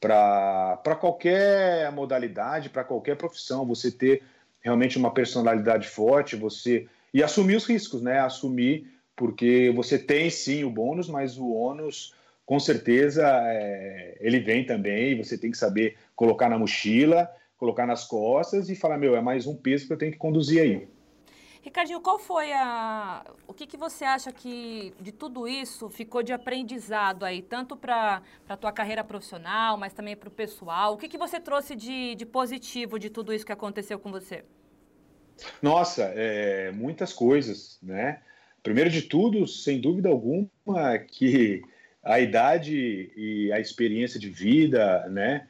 [0.00, 4.22] para qualquer modalidade, para qualquer profissão, você ter
[4.60, 8.20] realmente uma personalidade forte, você e assumir os riscos, né?
[8.20, 12.14] Assumir porque você tem sim o bônus, mas o ônus
[12.44, 15.16] com certeza é, ele vem também.
[15.16, 19.46] Você tem que saber colocar na mochila, colocar nas costas e falar meu é mais
[19.46, 20.88] um peso que eu tenho que conduzir aí.
[21.62, 23.24] Ricardinho, qual foi a.
[23.48, 28.22] O que, que você acha que de tudo isso ficou de aprendizado aí, tanto para
[28.48, 30.94] a tua carreira profissional, mas também para o pessoal?
[30.94, 34.44] O que, que você trouxe de, de positivo de tudo isso que aconteceu com você?
[35.60, 38.20] Nossa, é, muitas coisas, né?
[38.62, 40.48] Primeiro de tudo, sem dúvida alguma,
[41.08, 41.62] que
[42.02, 45.46] a idade e a experiência de vida, né,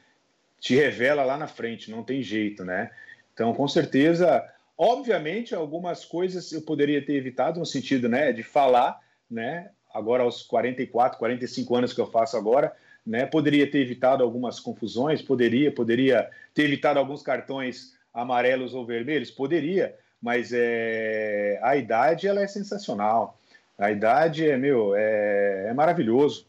[0.59, 2.91] te revela lá na frente, não tem jeito, né?
[3.33, 4.43] Então, com certeza
[4.77, 10.43] Obviamente, algumas coisas eu poderia ter evitado no sentido, né, de falar, né, agora aos
[10.43, 12.71] 44, 45 anos que eu faço agora,
[13.03, 19.29] né, poderia ter evitado algumas confusões, poderia, poderia ter evitado alguns cartões amarelos ou vermelhos,
[19.29, 23.39] poderia, mas é, a idade ela é sensacional.
[23.77, 26.47] A idade é meu, é, é maravilhoso,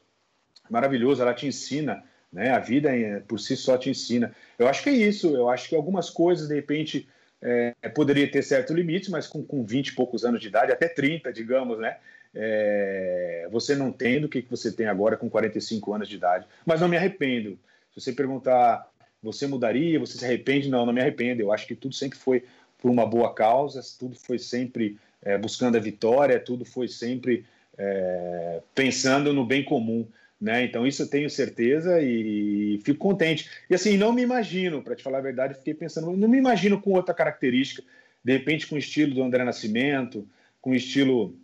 [0.71, 1.21] maravilhoso.
[1.21, 2.03] Ela te ensina,
[2.33, 2.51] né?
[2.51, 2.91] A vida
[3.29, 4.35] por si só te ensina.
[4.59, 5.37] Eu acho que é isso.
[5.37, 7.07] Eu acho que algumas coisas de repente
[7.43, 10.89] é, poderia ter certo limite, mas com, com 20 e poucos anos de idade, até
[10.89, 11.99] 30, digamos, né?
[12.35, 16.47] É, você não tem do que você tem agora com 45 anos de idade.
[16.65, 17.59] Mas não me arrependo.
[17.93, 18.89] Se você perguntar,
[19.23, 20.69] você mudaria, você se arrepende?
[20.69, 21.43] Não, não me arrependo.
[21.43, 22.45] Eu acho que tudo sempre foi
[22.79, 27.45] por uma boa causa, tudo foi sempre é, buscando a vitória, tudo foi sempre
[27.77, 30.07] é, pensando no bem comum.
[30.41, 30.65] Né?
[30.65, 33.51] Então, isso eu tenho certeza e fico contente.
[33.69, 36.81] E assim, não me imagino, para te falar a verdade, fiquei pensando, não me imagino
[36.81, 37.83] com outra característica,
[38.25, 40.27] de repente com o estilo do André Nascimento,
[40.61, 41.35] com o estilo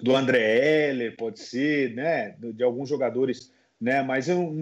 [0.00, 2.34] do André Heller, pode ser, né?
[2.38, 4.02] De alguns jogadores, né?
[4.02, 4.52] Mas eu,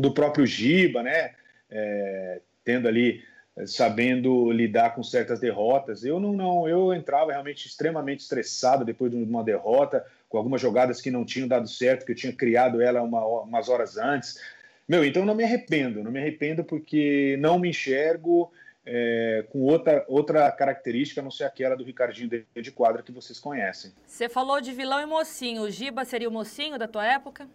[0.00, 1.32] do próprio Giba, né?
[1.70, 3.22] É, tendo ali,
[3.64, 6.04] sabendo lidar com certas derrotas.
[6.04, 11.00] Eu não, não, eu entrava realmente extremamente estressado depois de uma derrota com algumas jogadas
[11.00, 14.38] que não tinham dado certo, que eu tinha criado ela uma, umas horas antes.
[14.86, 18.52] Meu, então não me arrependo, não me arrependo porque não me enxergo
[18.84, 23.10] é, com outra, outra característica, a não ser aquela do Ricardinho de, de quadra que
[23.10, 23.92] vocês conhecem.
[24.06, 25.62] Você falou de vilão e mocinho.
[25.62, 27.48] O Giba seria o mocinho da tua época?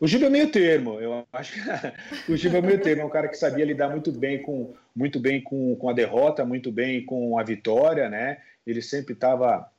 [0.00, 1.60] O Giba é meio termo, eu acho que
[2.32, 5.20] o Giba é meio termo, é um cara que sabia lidar muito bem com muito
[5.20, 8.38] bem com, com a derrota, muito bem com a vitória, né?
[8.66, 9.70] Ele sempre estava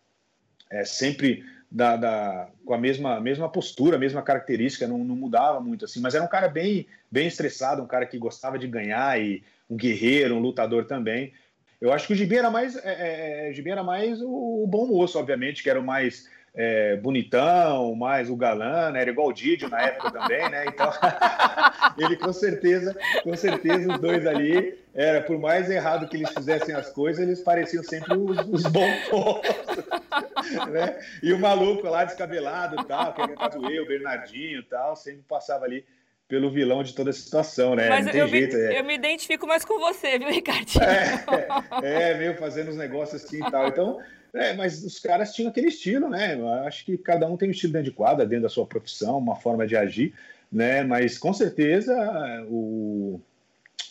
[0.69, 5.85] é, sempre da, da, com a mesma, mesma postura, mesma característica, não, não, mudava muito
[5.85, 9.41] assim, mas era um cara bem, bem estressado, um cara que gostava de ganhar e
[9.69, 11.33] um guerreiro, um lutador também.
[11.79, 14.85] Eu acho que o Gibi era mais, é, é, Gibi era mais o, o, bom
[14.85, 19.01] moço, obviamente, que era o mais é, bonitão, mais o galã, né?
[19.01, 20.65] Era igual o Didio na época também, né?
[20.67, 20.91] Então,
[21.97, 26.75] ele com certeza, com certeza os dois ali, era por mais errado que eles fizessem
[26.75, 28.99] as coisas, eles pareciam sempre os, os bons
[30.69, 30.99] né?
[31.23, 35.65] E o maluco lá descabelado e tal, que era o Bernardinho e tal, sempre passava
[35.65, 35.85] ali
[36.27, 37.89] pelo vilão de toda a situação, né?
[37.89, 38.79] Mas eu, jeito, me, é.
[38.79, 40.83] eu me identifico mais com você, viu, Ricardinho?
[40.83, 43.67] É, é, meio fazendo os negócios assim e tal.
[43.67, 43.99] Então,
[44.33, 46.35] é, mas os caras tinham aquele estilo, né?
[46.35, 49.17] Eu acho que cada um tem um estilo dentro de quadra, dentro da sua profissão,
[49.17, 50.13] uma forma de agir,
[50.51, 50.83] né?
[50.83, 51.93] Mas com certeza
[52.49, 53.19] o,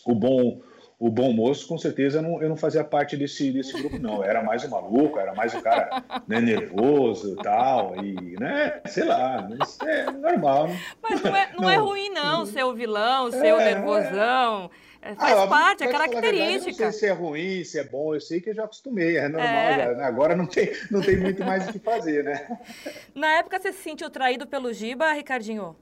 [0.05, 0.61] o bom
[1.01, 4.17] o bom moço, com certeza eu não, eu não fazia parte desse, desse grupo, não.
[4.17, 9.05] Eu era mais o maluco, era mais o cara né, nervoso tal, e, né, sei
[9.05, 10.67] lá, mas é normal.
[10.67, 10.79] Né?
[11.01, 14.69] Mas não é, não, não é ruim, não, ser o vilão, ser é, o nervosão.
[14.69, 16.31] É, faz ah, parte, é característica.
[16.31, 19.17] Verdade, não sei se é ruim, se é bom, eu sei que eu já acostumei,
[19.17, 19.49] é normal.
[19.49, 19.77] É.
[19.77, 20.03] Já, né?
[20.03, 22.59] Agora não tem, não tem muito mais o que fazer, né?
[23.15, 25.75] Na época você se sentiu traído pelo Giba, Ricardinho?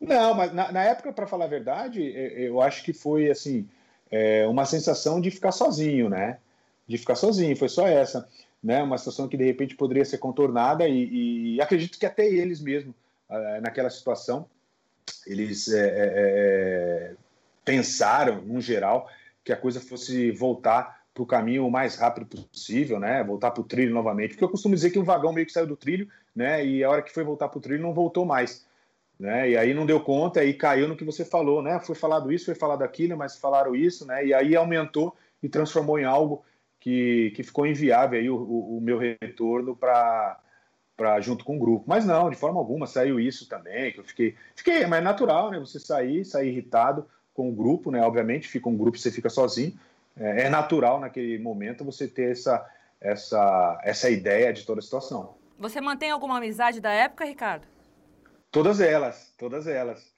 [0.00, 2.02] Não, mas na, na época, para falar a verdade,
[2.36, 3.66] eu acho que foi assim
[4.10, 6.38] é, uma sensação de ficar sozinho, né?
[6.86, 8.28] De ficar sozinho, foi só essa,
[8.62, 8.82] né?
[8.82, 12.94] Uma situação que de repente poderia ser contornada e, e acredito que até eles mesmo,
[13.30, 14.46] uh, naquela situação,
[15.26, 17.14] eles é, é, é,
[17.66, 19.10] pensaram, no geral,
[19.44, 23.24] que a coisa fosse voltar para o caminho o mais rápido possível, né?
[23.24, 25.66] Voltar para o trilho novamente, porque eu costumo dizer que um vagão meio que saiu
[25.66, 26.64] do trilho, né?
[26.64, 28.64] E a hora que foi voltar para o trilho não voltou mais.
[29.18, 29.50] né?
[29.50, 31.80] E aí não deu conta e caiu no que você falou, né?
[31.80, 34.24] Foi falado isso, foi falado aquilo, mas falaram isso, né?
[34.26, 36.44] E aí aumentou e transformou em algo
[36.78, 40.38] que, que ficou inviável aí o, o, o meu retorno para
[40.96, 41.84] para junto com o grupo.
[41.86, 45.50] Mas não, de forma alguma saiu isso também, que eu fiquei, fiquei, mas é natural,
[45.50, 45.58] né?
[45.58, 48.00] Você sair, sair irritado com o grupo, né?
[48.00, 49.78] Obviamente, fica um grupo, você fica sozinho.
[50.16, 52.66] É, é natural naquele momento você ter essa
[52.98, 55.36] essa essa ideia de toda a situação.
[55.58, 57.66] Você mantém alguma amizade da época, Ricardo?
[58.50, 60.14] Todas elas, todas elas.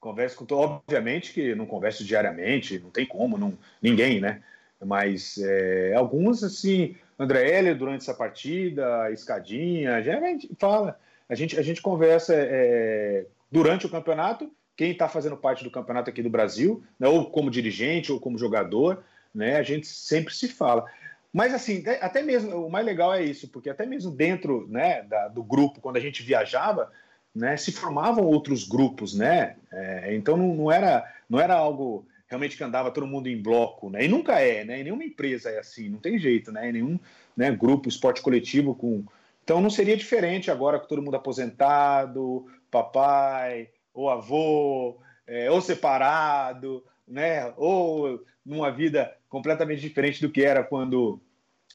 [0.00, 4.42] Converso com, obviamente que não converso diariamente, não tem como, não, ninguém, né?
[4.84, 11.58] Mas é, alguns assim, André Heller durante essa partida, Escadinha, a gente fala, a gente,
[11.58, 16.30] a gente conversa é, durante o campeonato, quem está fazendo parte do campeonato aqui do
[16.30, 19.02] Brasil, né, ou como dirigente ou como jogador,
[19.34, 20.86] né, a gente sempre se fala.
[21.32, 25.26] Mas assim, até mesmo, o mais legal é isso, porque até mesmo dentro né, da,
[25.26, 26.92] do grupo, quando a gente viajava,
[27.34, 29.56] né, se formavam outros grupos, né?
[29.72, 33.90] É, então não, não, era, não era algo realmente que andava todo mundo em bloco,
[33.90, 34.04] né?
[34.04, 34.80] E nunca é, né?
[34.80, 36.68] E nenhuma empresa é assim, não tem jeito, né?
[36.68, 36.98] E nenhum
[37.36, 39.04] né, grupo, esporte coletivo com.
[39.42, 46.84] Então não seria diferente agora com todo mundo aposentado, papai, ou avô, é, ou separado,
[47.06, 47.52] né?
[47.56, 51.20] Ou numa vida completamente diferente do que era quando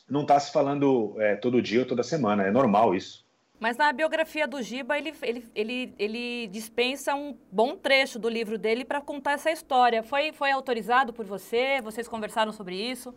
[0.09, 2.43] não está se falando é, todo dia ou toda semana.
[2.43, 3.25] É normal isso.
[3.59, 8.57] Mas na biografia do Giba, ele, ele, ele, ele dispensa um bom trecho do livro
[8.57, 10.01] dele para contar essa história.
[10.01, 11.81] Foi, foi autorizado por você?
[11.81, 13.13] Vocês conversaram sobre isso?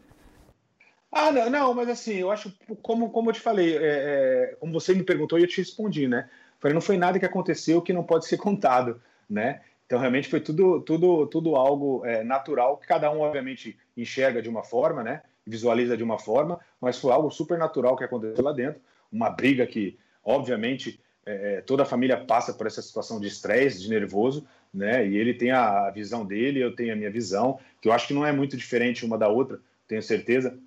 [1.13, 4.73] Ah, não, não mas assim, eu acho, como, como eu te falei, é, é, como
[4.73, 6.29] você me perguntou e eu te respondi, né?
[6.61, 9.61] Falei, não foi nada que aconteceu que não pode ser contado, né?
[9.87, 14.49] Então, realmente foi tudo, tudo, tudo algo é, natural, que cada um, obviamente, enxerga de
[14.49, 15.23] uma forma, né?
[15.47, 18.81] Visualiza de uma forma, mas foi algo super natural que aconteceu lá dentro.
[19.13, 23.81] Uma briga que Obviamente, é, é, toda a família passa por essa situação de estresse,
[23.81, 25.07] de nervoso, né?
[25.07, 28.13] E ele tem a visão dele, eu tenho a minha visão, que eu acho que
[28.15, 30.59] não é muito diferente uma da outra, tenho certeza.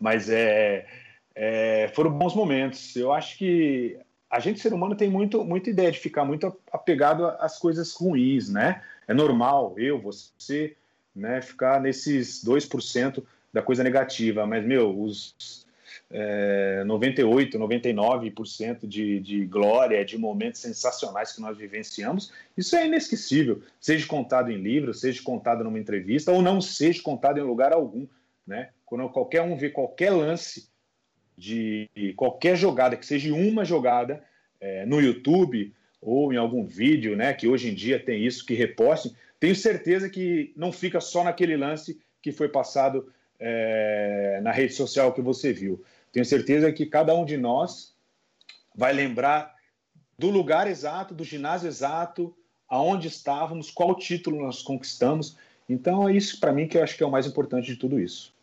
[0.00, 0.86] Mas é,
[1.36, 2.96] é foram bons momentos.
[2.96, 3.96] Eu acho que
[4.30, 8.48] a gente, ser humano, tem muito, muita ideia de ficar muito apegado às coisas ruins,
[8.48, 8.80] né?
[9.08, 10.76] É normal, eu, você,
[11.14, 14.46] né, ficar nesses 2% da coisa negativa.
[14.46, 15.66] Mas, meu, os
[16.08, 23.62] é, 98, 99% de, de glória, de momentos sensacionais que nós vivenciamos, isso é inesquecível,
[23.80, 28.06] seja contado em livro, seja contado numa entrevista, ou não seja contado em lugar algum.
[28.46, 28.70] Né?
[28.86, 30.68] Quando qualquer um vê qualquer lance
[31.40, 34.22] de qualquer jogada, que seja uma jogada
[34.60, 38.54] é, no YouTube ou em algum vídeo, né, que hoje em dia tem isso, que
[38.54, 44.74] repostem, tenho certeza que não fica só naquele lance que foi passado é, na rede
[44.74, 45.82] social que você viu.
[46.12, 47.94] Tenho certeza que cada um de nós
[48.74, 49.54] vai lembrar
[50.18, 52.36] do lugar exato, do ginásio exato,
[52.68, 55.38] aonde estávamos, qual título nós conquistamos.
[55.66, 57.98] Então é isso para mim que eu acho que é o mais importante de tudo
[57.98, 58.34] isso.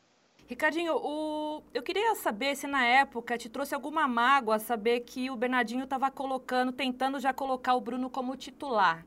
[0.47, 1.61] Ricardinho, o...
[1.73, 6.09] eu queria saber se na época te trouxe alguma mágoa saber que o Bernardinho estava
[6.09, 9.05] colocando, tentando já colocar o Bruno como titular.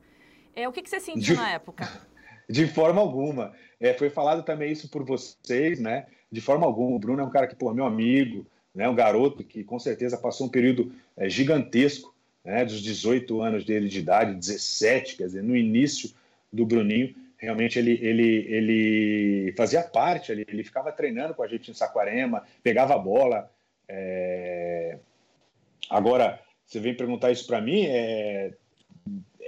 [0.55, 1.41] É, o que, que você sentiu de...
[1.41, 1.89] na época?
[2.47, 3.53] De forma alguma.
[3.79, 6.07] É, foi falado também isso por vocês, né?
[6.29, 6.97] De forma alguma.
[6.97, 8.89] O Bruno é um cara que, pô, meu amigo, né?
[8.89, 12.65] Um garoto que com certeza passou um período é, gigantesco, né?
[12.65, 16.11] Dos 18 anos dele de idade, 17, quer dizer, no início
[16.51, 21.71] do Bruninho, realmente ele, ele, ele fazia parte, ele, ele ficava treinando com a gente
[21.71, 23.49] em Saquarema, pegava a bola.
[23.89, 24.99] É...
[25.89, 28.53] Agora, você vem perguntar isso para mim, é...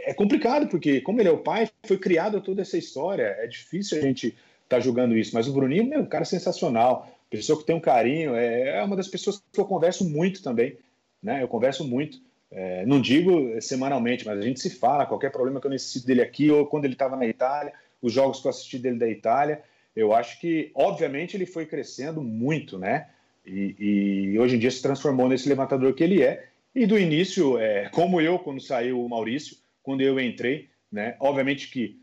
[0.06, 4.00] é complicado, porque como ele é o pai, foi criado toda essa história, é difícil
[4.00, 7.66] a gente estar tá julgando isso, mas o Bruninho é um cara sensacional, pessoa que
[7.66, 10.78] tem um carinho, é, é uma das pessoas que eu converso muito também,
[11.22, 11.44] né?
[11.44, 12.20] Eu converso muito.
[12.52, 16.22] É, não digo semanalmente, mas a gente se fala, qualquer problema que eu necessito dele
[16.22, 19.63] aqui, ou quando ele estava na Itália, os jogos que eu assisti dele da Itália,
[19.96, 23.08] eu acho que, obviamente, ele foi crescendo muito, né?
[23.46, 23.76] E,
[24.34, 26.48] e hoje em dia se transformou nesse levantador que ele é.
[26.76, 31.16] E do início, é, como eu, quando saiu o Maurício, quando eu entrei, né?
[31.20, 32.00] Obviamente que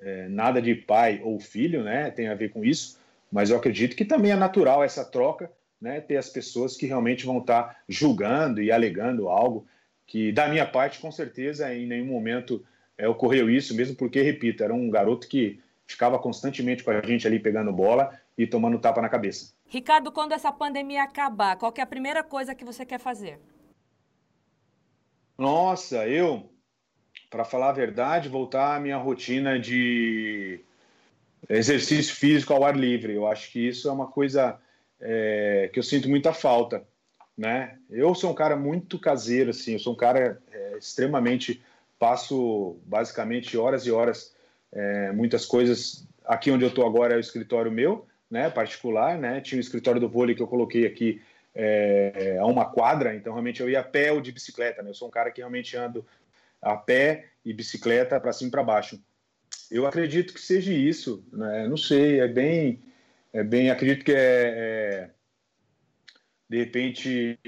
[0.00, 2.10] é, nada de pai ou filho, né?
[2.10, 2.98] Tem a ver com isso,
[3.32, 5.50] mas eu acredito que também é natural essa troca,
[5.80, 9.66] né, ter as pessoas que realmente vão estar julgando e alegando algo
[10.06, 12.64] que, da minha parte, com certeza, em nenhum momento
[12.98, 17.26] é, ocorreu isso, mesmo porque, repito, era um garoto que ficava constantemente com a gente
[17.26, 19.54] ali pegando bola e tomando tapa na cabeça.
[19.66, 23.38] Ricardo, quando essa pandemia acabar, qual é a primeira coisa que você quer fazer?
[25.38, 26.50] Nossa, eu,
[27.30, 30.60] para falar a verdade, voltar à minha rotina de
[31.48, 33.14] exercício físico ao ar livre.
[33.14, 34.58] Eu acho que isso é uma coisa
[35.00, 36.86] é, que eu sinto muita falta,
[37.36, 37.78] né?
[37.88, 41.62] Eu sou um cara muito caseiro, assim, eu sou um cara é, extremamente
[41.98, 44.34] passo basicamente horas e horas,
[44.72, 46.06] é, muitas coisas.
[46.24, 49.40] Aqui onde eu estou agora é o escritório meu, né, particular, né?
[49.40, 51.22] Tinha o escritório do vôlei que eu coloquei aqui
[51.54, 54.90] é, a uma quadra, então realmente eu ia a pé ou de bicicleta, né?
[54.90, 56.06] Eu sou um cara que realmente ando
[56.60, 59.02] a pé e bicicleta para cima e para baixo.
[59.70, 61.66] Eu acredito que seja isso, né?
[61.66, 62.82] Não sei, é bem,
[63.32, 65.10] é bem, acredito que é, é
[66.48, 67.38] de repente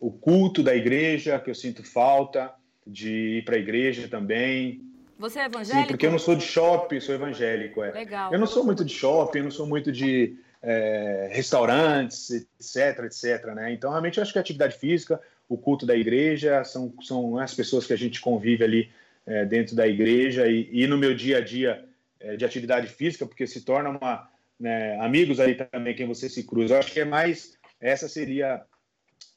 [0.00, 2.54] o culto da igreja que eu sinto falta
[2.88, 4.80] de ir para a igreja também.
[5.18, 5.82] Você é evangélico?
[5.82, 7.82] Sim, porque eu não sou de shopping, sou evangélico.
[7.82, 7.92] É.
[7.92, 8.32] Legal.
[8.32, 13.46] Eu não sou muito de shopping, não sou muito de é, restaurantes, etc, etc.
[13.54, 13.72] Né?
[13.72, 17.54] Então, realmente, eu acho que a atividade física, o culto da igreja, são, são as
[17.54, 18.90] pessoas que a gente convive ali
[19.26, 21.84] é, dentro da igreja e, e, no meu dia a dia
[22.18, 26.44] é, de atividade física, porque se torna uma, né, amigos aí também quem você se
[26.44, 26.74] cruza.
[26.74, 28.62] Eu acho que é mais essa seria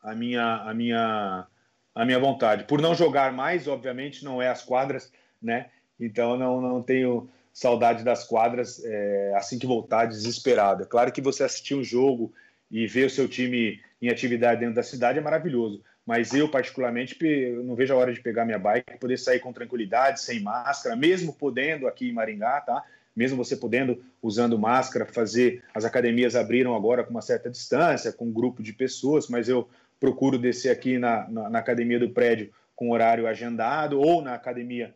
[0.01, 1.47] a minha a minha
[1.93, 2.63] a minha vontade.
[2.63, 5.11] Por não jogar mais, obviamente, não é as quadras,
[5.41, 5.67] né?
[5.99, 10.85] Então não não tenho saudade das quadras é, assim que voltar desesperada.
[10.85, 12.33] Claro que você assistir um jogo
[12.69, 15.83] e ver o seu time em atividade dentro da cidade é maravilhoso.
[16.05, 17.17] Mas eu, particularmente,
[17.63, 21.33] não vejo a hora de pegar minha bike poder sair com tranquilidade, sem máscara, mesmo
[21.33, 22.83] podendo aqui em Maringá, tá?
[23.15, 25.63] Mesmo você podendo, usando máscara, fazer.
[25.73, 29.69] As academias abriram agora com uma certa distância, com um grupo de pessoas, mas eu
[30.01, 34.95] procuro descer aqui na, na, na academia do prédio com horário agendado ou na academia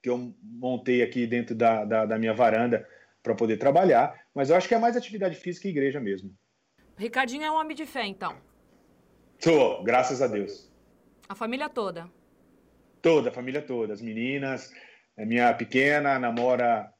[0.00, 2.88] que eu montei aqui dentro da, da, da minha varanda
[3.20, 4.24] para poder trabalhar.
[4.32, 6.32] Mas eu acho que é mais atividade física e igreja mesmo.
[6.96, 8.36] Ricardinho é um homem de fé, então.
[9.40, 10.70] Tô, graças a Deus.
[11.28, 12.08] A família toda?
[13.00, 13.92] Toda, a família toda.
[13.92, 14.72] As meninas,
[15.18, 16.92] a minha pequena namora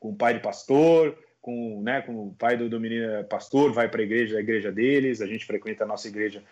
[0.00, 3.72] com o pai de pastor, com, né, com o pai do, do menino é pastor,
[3.72, 6.42] vai para a igreja, a igreja deles, a gente frequenta a nossa igreja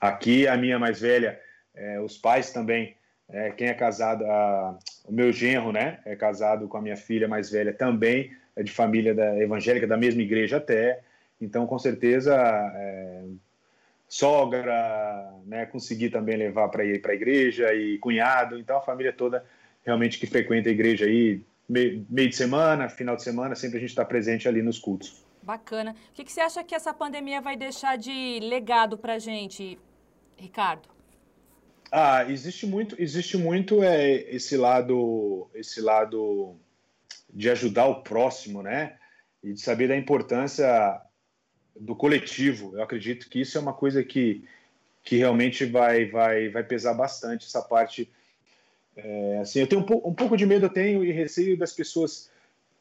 [0.00, 0.48] aqui.
[0.48, 1.38] A minha mais velha,
[1.74, 2.96] é, os pais também,
[3.28, 7.28] é, quem é casado, a, o meu genro, né, é casado com a minha filha
[7.28, 11.00] mais velha também, é de família da, evangélica, da mesma igreja até.
[11.38, 13.22] Então, com certeza, é,
[14.08, 19.12] sogra, né, consegui também levar para ir para a igreja e cunhado, então a família
[19.12, 19.44] toda
[19.84, 23.80] realmente que frequenta a igreja aí meio, meio de semana, final de semana, sempre a
[23.80, 25.24] gente está presente ali nos cultos.
[25.42, 25.94] Bacana.
[26.10, 29.78] O que, que você acha que essa pandemia vai deixar de legado para a gente,
[30.36, 30.88] Ricardo?
[31.92, 36.56] Ah, existe muito, existe muito é, esse lado, esse lado
[37.32, 38.96] de ajudar o próximo, né?
[39.42, 41.00] E de saber da importância
[41.78, 42.76] do coletivo.
[42.76, 44.44] Eu acredito que isso é uma coisa que,
[45.02, 48.10] que realmente vai, vai, vai pesar bastante essa parte.
[48.96, 52.30] É, assim, eu tenho um, um, pouco de medo, eu tenho e receio das pessoas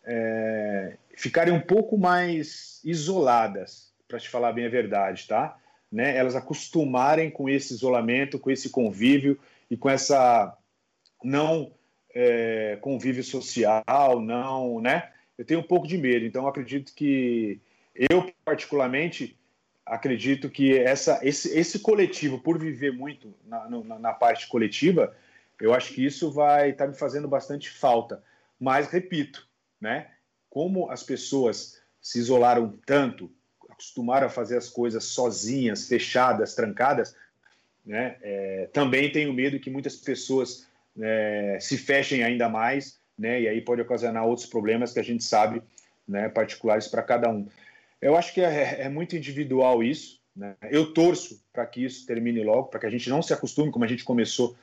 [0.03, 5.57] é, ficarem um pouco mais isoladas, para te falar bem a verdade, tá?
[5.91, 6.17] Né?
[6.17, 9.39] Elas acostumarem com esse isolamento, com esse convívio
[9.69, 10.57] e com essa
[11.23, 11.71] não
[12.13, 15.11] é, convívio social, não, né?
[15.37, 17.59] Eu tenho um pouco de medo, então acredito que
[17.95, 19.37] eu, particularmente,
[19.85, 25.15] acredito que essa, esse, esse coletivo, por viver muito na, na, na parte coletiva,
[25.59, 28.23] eu acho que isso vai estar tá me fazendo bastante falta.
[28.59, 29.47] Mas, repito,
[29.79, 30.07] né,
[30.49, 33.31] como as pessoas se isolaram tanto,
[33.69, 37.15] acostumaram a fazer as coisas sozinhas, fechadas, trancadas,
[37.85, 40.67] né, é, também tenho medo que muitas pessoas
[40.99, 45.23] é, se fechem ainda mais, né, e aí pode ocasionar outros problemas que a gente
[45.23, 45.61] sabe,
[46.07, 47.47] né, particulares para cada um.
[48.01, 50.19] Eu acho que é, é muito individual isso.
[50.35, 50.55] Né?
[50.71, 53.83] Eu torço para que isso termine logo, para que a gente não se acostume, como
[53.83, 54.55] a gente começou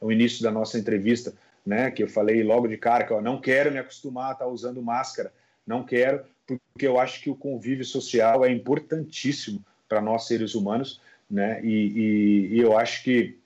[0.00, 1.32] no início da nossa entrevista,
[1.64, 1.90] né?
[1.90, 4.82] que eu falei logo de cara que eu não quero me acostumar a estar usando
[4.82, 5.32] máscara,
[5.66, 11.00] não quero, porque eu acho que o convívio social é importantíssimo para nós seres humanos,
[11.30, 11.60] né?
[11.62, 13.38] E, e, e, eu acho que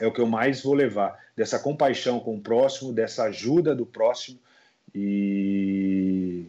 [0.00, 3.84] é o que eu mais vou levar dessa compaixão com o próximo, dessa ajuda do
[3.84, 4.38] próximo
[4.94, 6.46] e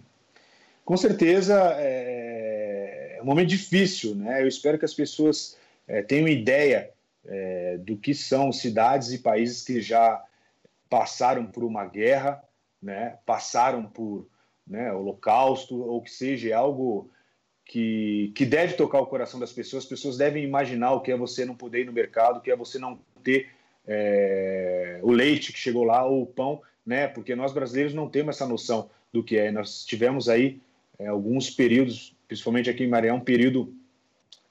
[0.85, 4.41] com certeza é, é um momento difícil, né?
[4.41, 6.89] Eu espero que as pessoas é, tenham ideia
[7.29, 10.23] é, do que são cidades e países que já
[10.89, 12.43] passaram por uma guerra,
[12.81, 13.19] né?
[13.25, 14.27] Passaram por
[14.65, 17.09] né, holocausto ou que seja algo
[17.63, 19.83] que, que deve tocar o coração das pessoas.
[19.83, 22.51] As pessoas devem imaginar o que é você não poder ir no mercado, o que
[22.51, 23.49] é você não ter
[23.87, 27.07] é, o leite que chegou lá ou o pão, né?
[27.07, 29.51] Porque nós brasileiros não temos essa noção do que é.
[29.51, 30.59] Nós tivemos aí
[30.97, 33.71] é, alguns períodos, principalmente aqui em Maranhão, um período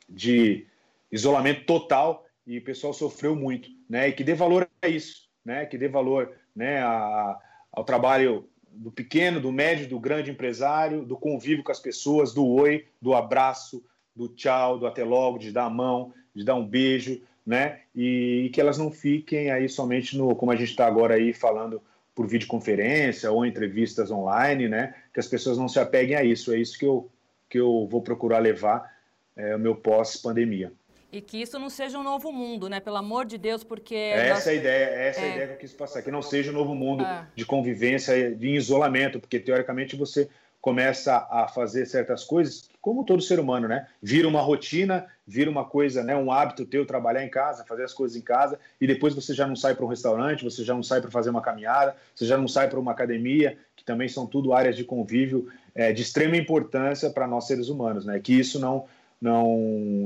[0.08, 0.64] de
[1.10, 4.08] isolamento total e o pessoal sofreu muito, né?
[4.08, 5.66] E que dê valor a isso, né?
[5.66, 6.80] Que dê valor, né?
[6.80, 7.38] A,
[7.70, 12.46] ao trabalho do pequeno, do médio, do grande empresário, do convívio com as pessoas, do
[12.46, 13.84] oi, do abraço,
[14.16, 17.80] do tchau, do até logo, de dar a mão, de dar um beijo, né?
[17.94, 21.34] E, e que elas não fiquem aí somente no, como a gente está agora aí
[21.34, 21.82] falando
[22.14, 24.94] por videoconferência ou entrevistas online, né?
[25.12, 26.50] Que as pessoas não se apeguem a isso.
[26.50, 27.10] É isso que eu,
[27.46, 28.90] que eu vou procurar levar
[29.36, 30.72] é, o meu pós-pandemia.
[31.10, 32.80] E que isso não seja um novo mundo, né?
[32.80, 33.94] Pelo amor de Deus, porque.
[33.94, 34.46] Essa nós...
[34.46, 35.24] é a ideia, essa é.
[35.24, 37.26] a ideia que eu quis passar, que não seja um novo mundo é.
[37.34, 40.28] de convivência, de isolamento, porque teoricamente você
[40.60, 43.86] começa a fazer certas coisas, como todo ser humano, né?
[44.02, 46.16] Vira uma rotina, vira uma coisa, né?
[46.16, 49.46] Um hábito teu trabalhar em casa, fazer as coisas em casa, e depois você já
[49.46, 52.36] não sai para um restaurante, você já não sai para fazer uma caminhada, você já
[52.36, 56.36] não sai para uma academia, que também são tudo áreas de convívio é, de extrema
[56.36, 58.18] importância para nós seres humanos, né?
[58.18, 58.86] Que isso não
[59.20, 59.56] não,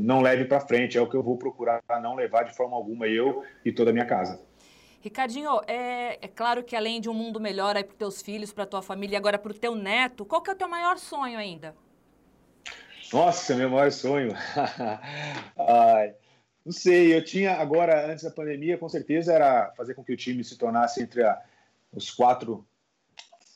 [0.02, 0.96] não leve para frente.
[0.96, 3.92] É o que eu vou procurar não levar de forma alguma, eu e toda a
[3.92, 4.40] minha casa.
[5.00, 8.64] Ricardinho, é, é claro que além de um mundo melhor para os teus filhos, para
[8.64, 11.38] tua família e agora para o teu neto, qual que é o teu maior sonho
[11.38, 11.74] ainda?
[13.12, 14.32] Nossa, meu maior sonho.
[15.58, 16.14] Ai,
[16.64, 20.16] não sei, eu tinha agora, antes da pandemia, com certeza era fazer com que o
[20.16, 21.36] time se tornasse entre a,
[21.92, 22.64] os quatro.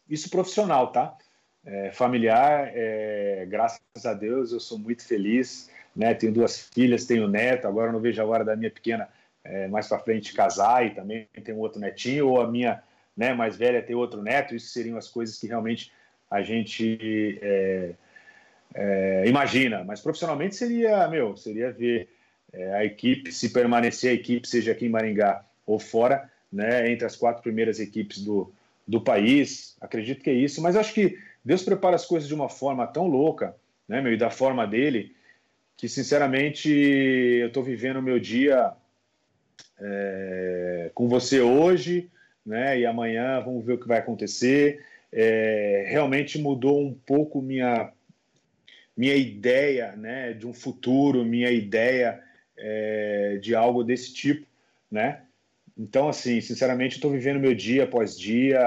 [0.09, 1.17] Isso profissional, tá?
[1.67, 6.15] É, familiar, é, graças a Deus eu sou muito feliz, né?
[6.15, 9.09] Tenho duas filhas, tenho neto, agora não vejo a hora da minha pequena
[9.43, 12.83] é, mais para frente casar e também tem um outro netinho, ou a minha
[13.17, 15.91] né, mais velha ter outro neto, isso seriam as coisas que realmente
[16.31, 17.93] a gente é,
[18.75, 22.09] é, imagina, mas profissionalmente seria, meu, seria ver
[22.53, 27.07] é, a equipe, se permanecer a equipe, seja aqui em Maringá ou fora, né, entre
[27.07, 28.53] as quatro primeiras equipes do,
[28.87, 32.49] do país, acredito que é isso, mas acho que Deus prepara as coisas de uma
[32.49, 33.55] forma tão louca,
[33.87, 35.15] né, meu, e da forma dele,
[35.77, 38.73] que sinceramente eu estou vivendo o meu dia
[39.79, 42.11] é, com você hoje,
[42.45, 44.85] né, e amanhã vamos ver o que vai acontecer.
[45.13, 47.93] É, realmente mudou um pouco minha
[48.97, 52.21] minha ideia, né, de um futuro, minha ideia
[52.57, 54.45] é, de algo desse tipo,
[54.91, 55.23] né?
[55.79, 58.59] Então, assim, sinceramente, estou vivendo meu dia após dia,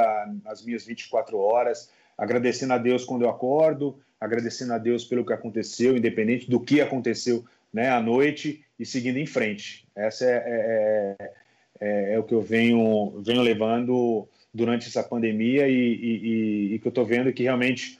[0.45, 5.32] as minhas 24 horas, agradecendo a Deus quando eu acordo, agradecendo a Deus pelo que
[5.32, 9.88] aconteceu, independente do que aconteceu né, à noite, e seguindo em frente.
[9.95, 11.32] Essa é, é, é,
[11.80, 16.88] é, é o que eu venho, venho levando durante essa pandemia e, e, e que
[16.88, 17.97] eu estou vendo que realmente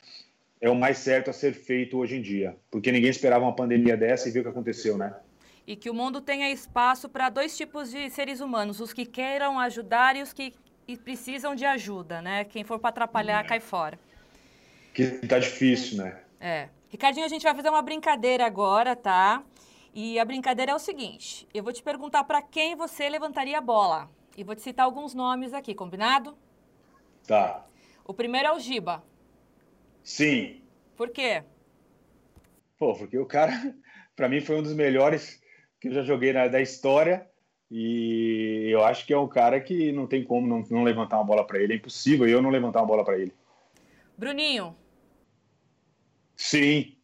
[0.60, 3.96] é o mais certo a ser feito hoje em dia, porque ninguém esperava uma pandemia
[3.96, 5.14] dessa e viu o que aconteceu, né?
[5.66, 9.60] E que o mundo tenha espaço para dois tipos de seres humanos, os que queiram
[9.60, 10.54] ajudar e os que
[11.06, 12.44] precisam de ajuda, né?
[12.44, 13.98] Quem for para atrapalhar, cai fora
[15.00, 16.20] que tá difícil, né?
[16.40, 16.70] É.
[16.90, 19.44] Ricardinho, a gente vai fazer uma brincadeira agora, tá?
[19.94, 23.62] E a brincadeira é o seguinte: eu vou te perguntar para quem você levantaria a
[23.62, 24.10] bola.
[24.38, 26.38] E vou te citar alguns nomes aqui, combinado?
[27.28, 27.66] Tá.
[28.06, 29.04] O primeiro é o Giba.
[30.04, 30.62] Sim.
[30.96, 31.44] Por quê?
[32.78, 33.52] Pô, porque o cara,
[34.16, 35.42] para mim, foi um dos melhores
[35.80, 37.28] que eu já joguei na, da história.
[37.72, 41.26] E eu acho que é um cara que não tem como não, não levantar uma
[41.26, 41.74] bola para ele.
[41.74, 43.34] É impossível eu não levantar uma bola para ele.
[44.18, 44.76] Bruninho.
[46.40, 46.96] Sim.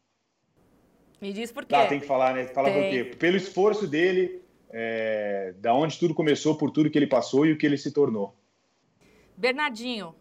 [1.21, 1.75] Me diz por quê.
[1.75, 2.47] Tá, tem que falar, né?
[2.47, 2.81] Falar tem.
[2.81, 3.17] por quê?
[3.17, 7.57] Pelo esforço dele, é, da onde tudo começou, por tudo que ele passou e o
[7.57, 8.33] que ele se tornou.
[9.35, 10.15] Bernardinho.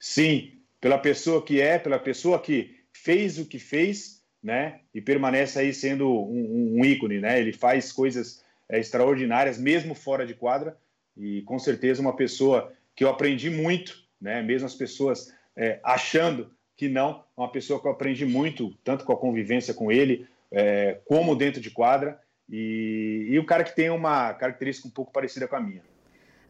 [0.00, 4.80] Sim, pela pessoa que é, pela pessoa que fez o que fez, né?
[4.94, 7.38] E permanece aí sendo um, um ícone, né?
[7.38, 10.78] Ele faz coisas é, extraordinárias, mesmo fora de quadra.
[11.14, 14.40] E com certeza uma pessoa que eu aprendi muito, né?
[14.40, 19.12] Mesmo as pessoas é, achando que não, uma pessoa que eu aprendi muito, tanto com
[19.12, 23.90] a convivência com ele, é, como dentro de quadra, e, e o cara que tem
[23.90, 25.82] uma característica um pouco parecida com a minha.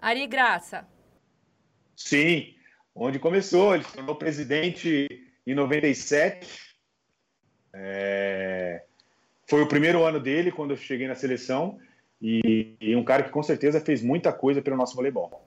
[0.00, 0.86] Ari Graça.
[1.94, 2.54] Sim,
[2.94, 5.06] onde começou, ele se tornou presidente
[5.46, 6.76] em 97.
[7.74, 8.84] É,
[9.46, 11.78] foi o primeiro ano dele quando eu cheguei na seleção
[12.20, 15.42] e, e um cara que com certeza fez muita coisa pelo nosso voleibol.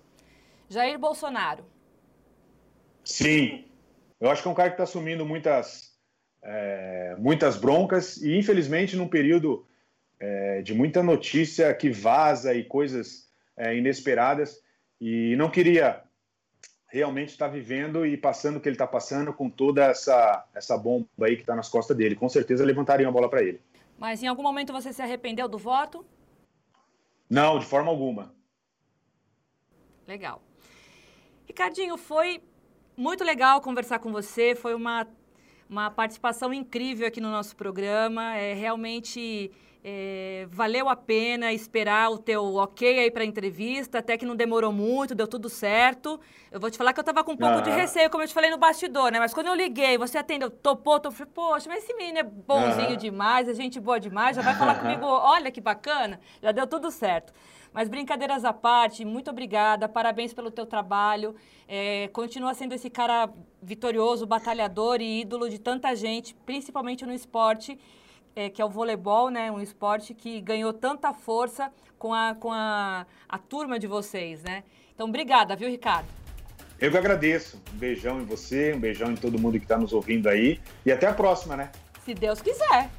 [0.69, 1.65] Jair Bolsonaro.
[3.03, 3.65] Sim,
[4.19, 5.93] eu acho que é um cara que está assumindo muitas,
[6.41, 9.65] é, muitas broncas e, infelizmente, num período
[10.19, 14.61] é, de muita notícia que vaza e coisas é, inesperadas,
[14.99, 16.01] e não queria
[16.87, 20.77] realmente estar tá vivendo e passando o que ele está passando com toda essa, essa
[20.77, 22.15] bomba aí que está nas costas dele.
[22.15, 23.61] Com certeza levantaria uma bola para ele.
[23.97, 26.05] Mas em algum momento você se arrependeu do voto?
[27.29, 28.33] Não, de forma alguma.
[30.07, 30.41] Legal.
[31.45, 32.41] Ricardinho, foi
[32.97, 34.55] muito legal conversar com você.
[34.55, 35.07] Foi uma,
[35.69, 38.35] uma participação incrível aqui no nosso programa.
[38.35, 39.51] É realmente
[39.87, 44.35] é, valeu a pena esperar o teu ok aí para a entrevista, até que não
[44.35, 46.19] demorou muito, deu tudo certo.
[46.51, 48.33] Eu vou te falar que eu estava com um pouco de receio, como eu te
[48.33, 49.19] falei no bastidor, né?
[49.19, 52.97] Mas quando eu liguei, você atendeu, topou, eu falei, poxa, mas esse menino é bonzinho
[52.97, 56.89] demais, é gente boa demais, já vai falar comigo, olha que bacana, já deu tudo
[56.89, 57.31] certo.
[57.75, 61.35] Mas brincadeiras à parte, muito obrigada, parabéns pelo teu trabalho.
[61.67, 63.29] É, continua sendo esse cara
[63.61, 67.77] vitorioso, batalhador e ídolo de tanta gente, principalmente no esporte
[68.33, 69.51] é, que é o voleibol, né?
[69.51, 71.69] Um esporte que ganhou tanta força
[71.99, 74.63] com a, com a, a turma de vocês, né?
[74.93, 76.07] Então, obrigada, viu, Ricardo?
[76.79, 77.61] Eu que agradeço.
[77.73, 80.61] Um beijão em você, um beijão em todo mundo que está nos ouvindo aí.
[80.85, 81.73] E até a próxima, né?
[82.05, 82.89] Se Deus quiser.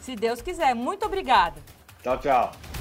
[0.00, 0.74] Se Deus quiser.
[0.74, 1.60] Muito obrigada.
[2.02, 2.75] Tchau, tchau.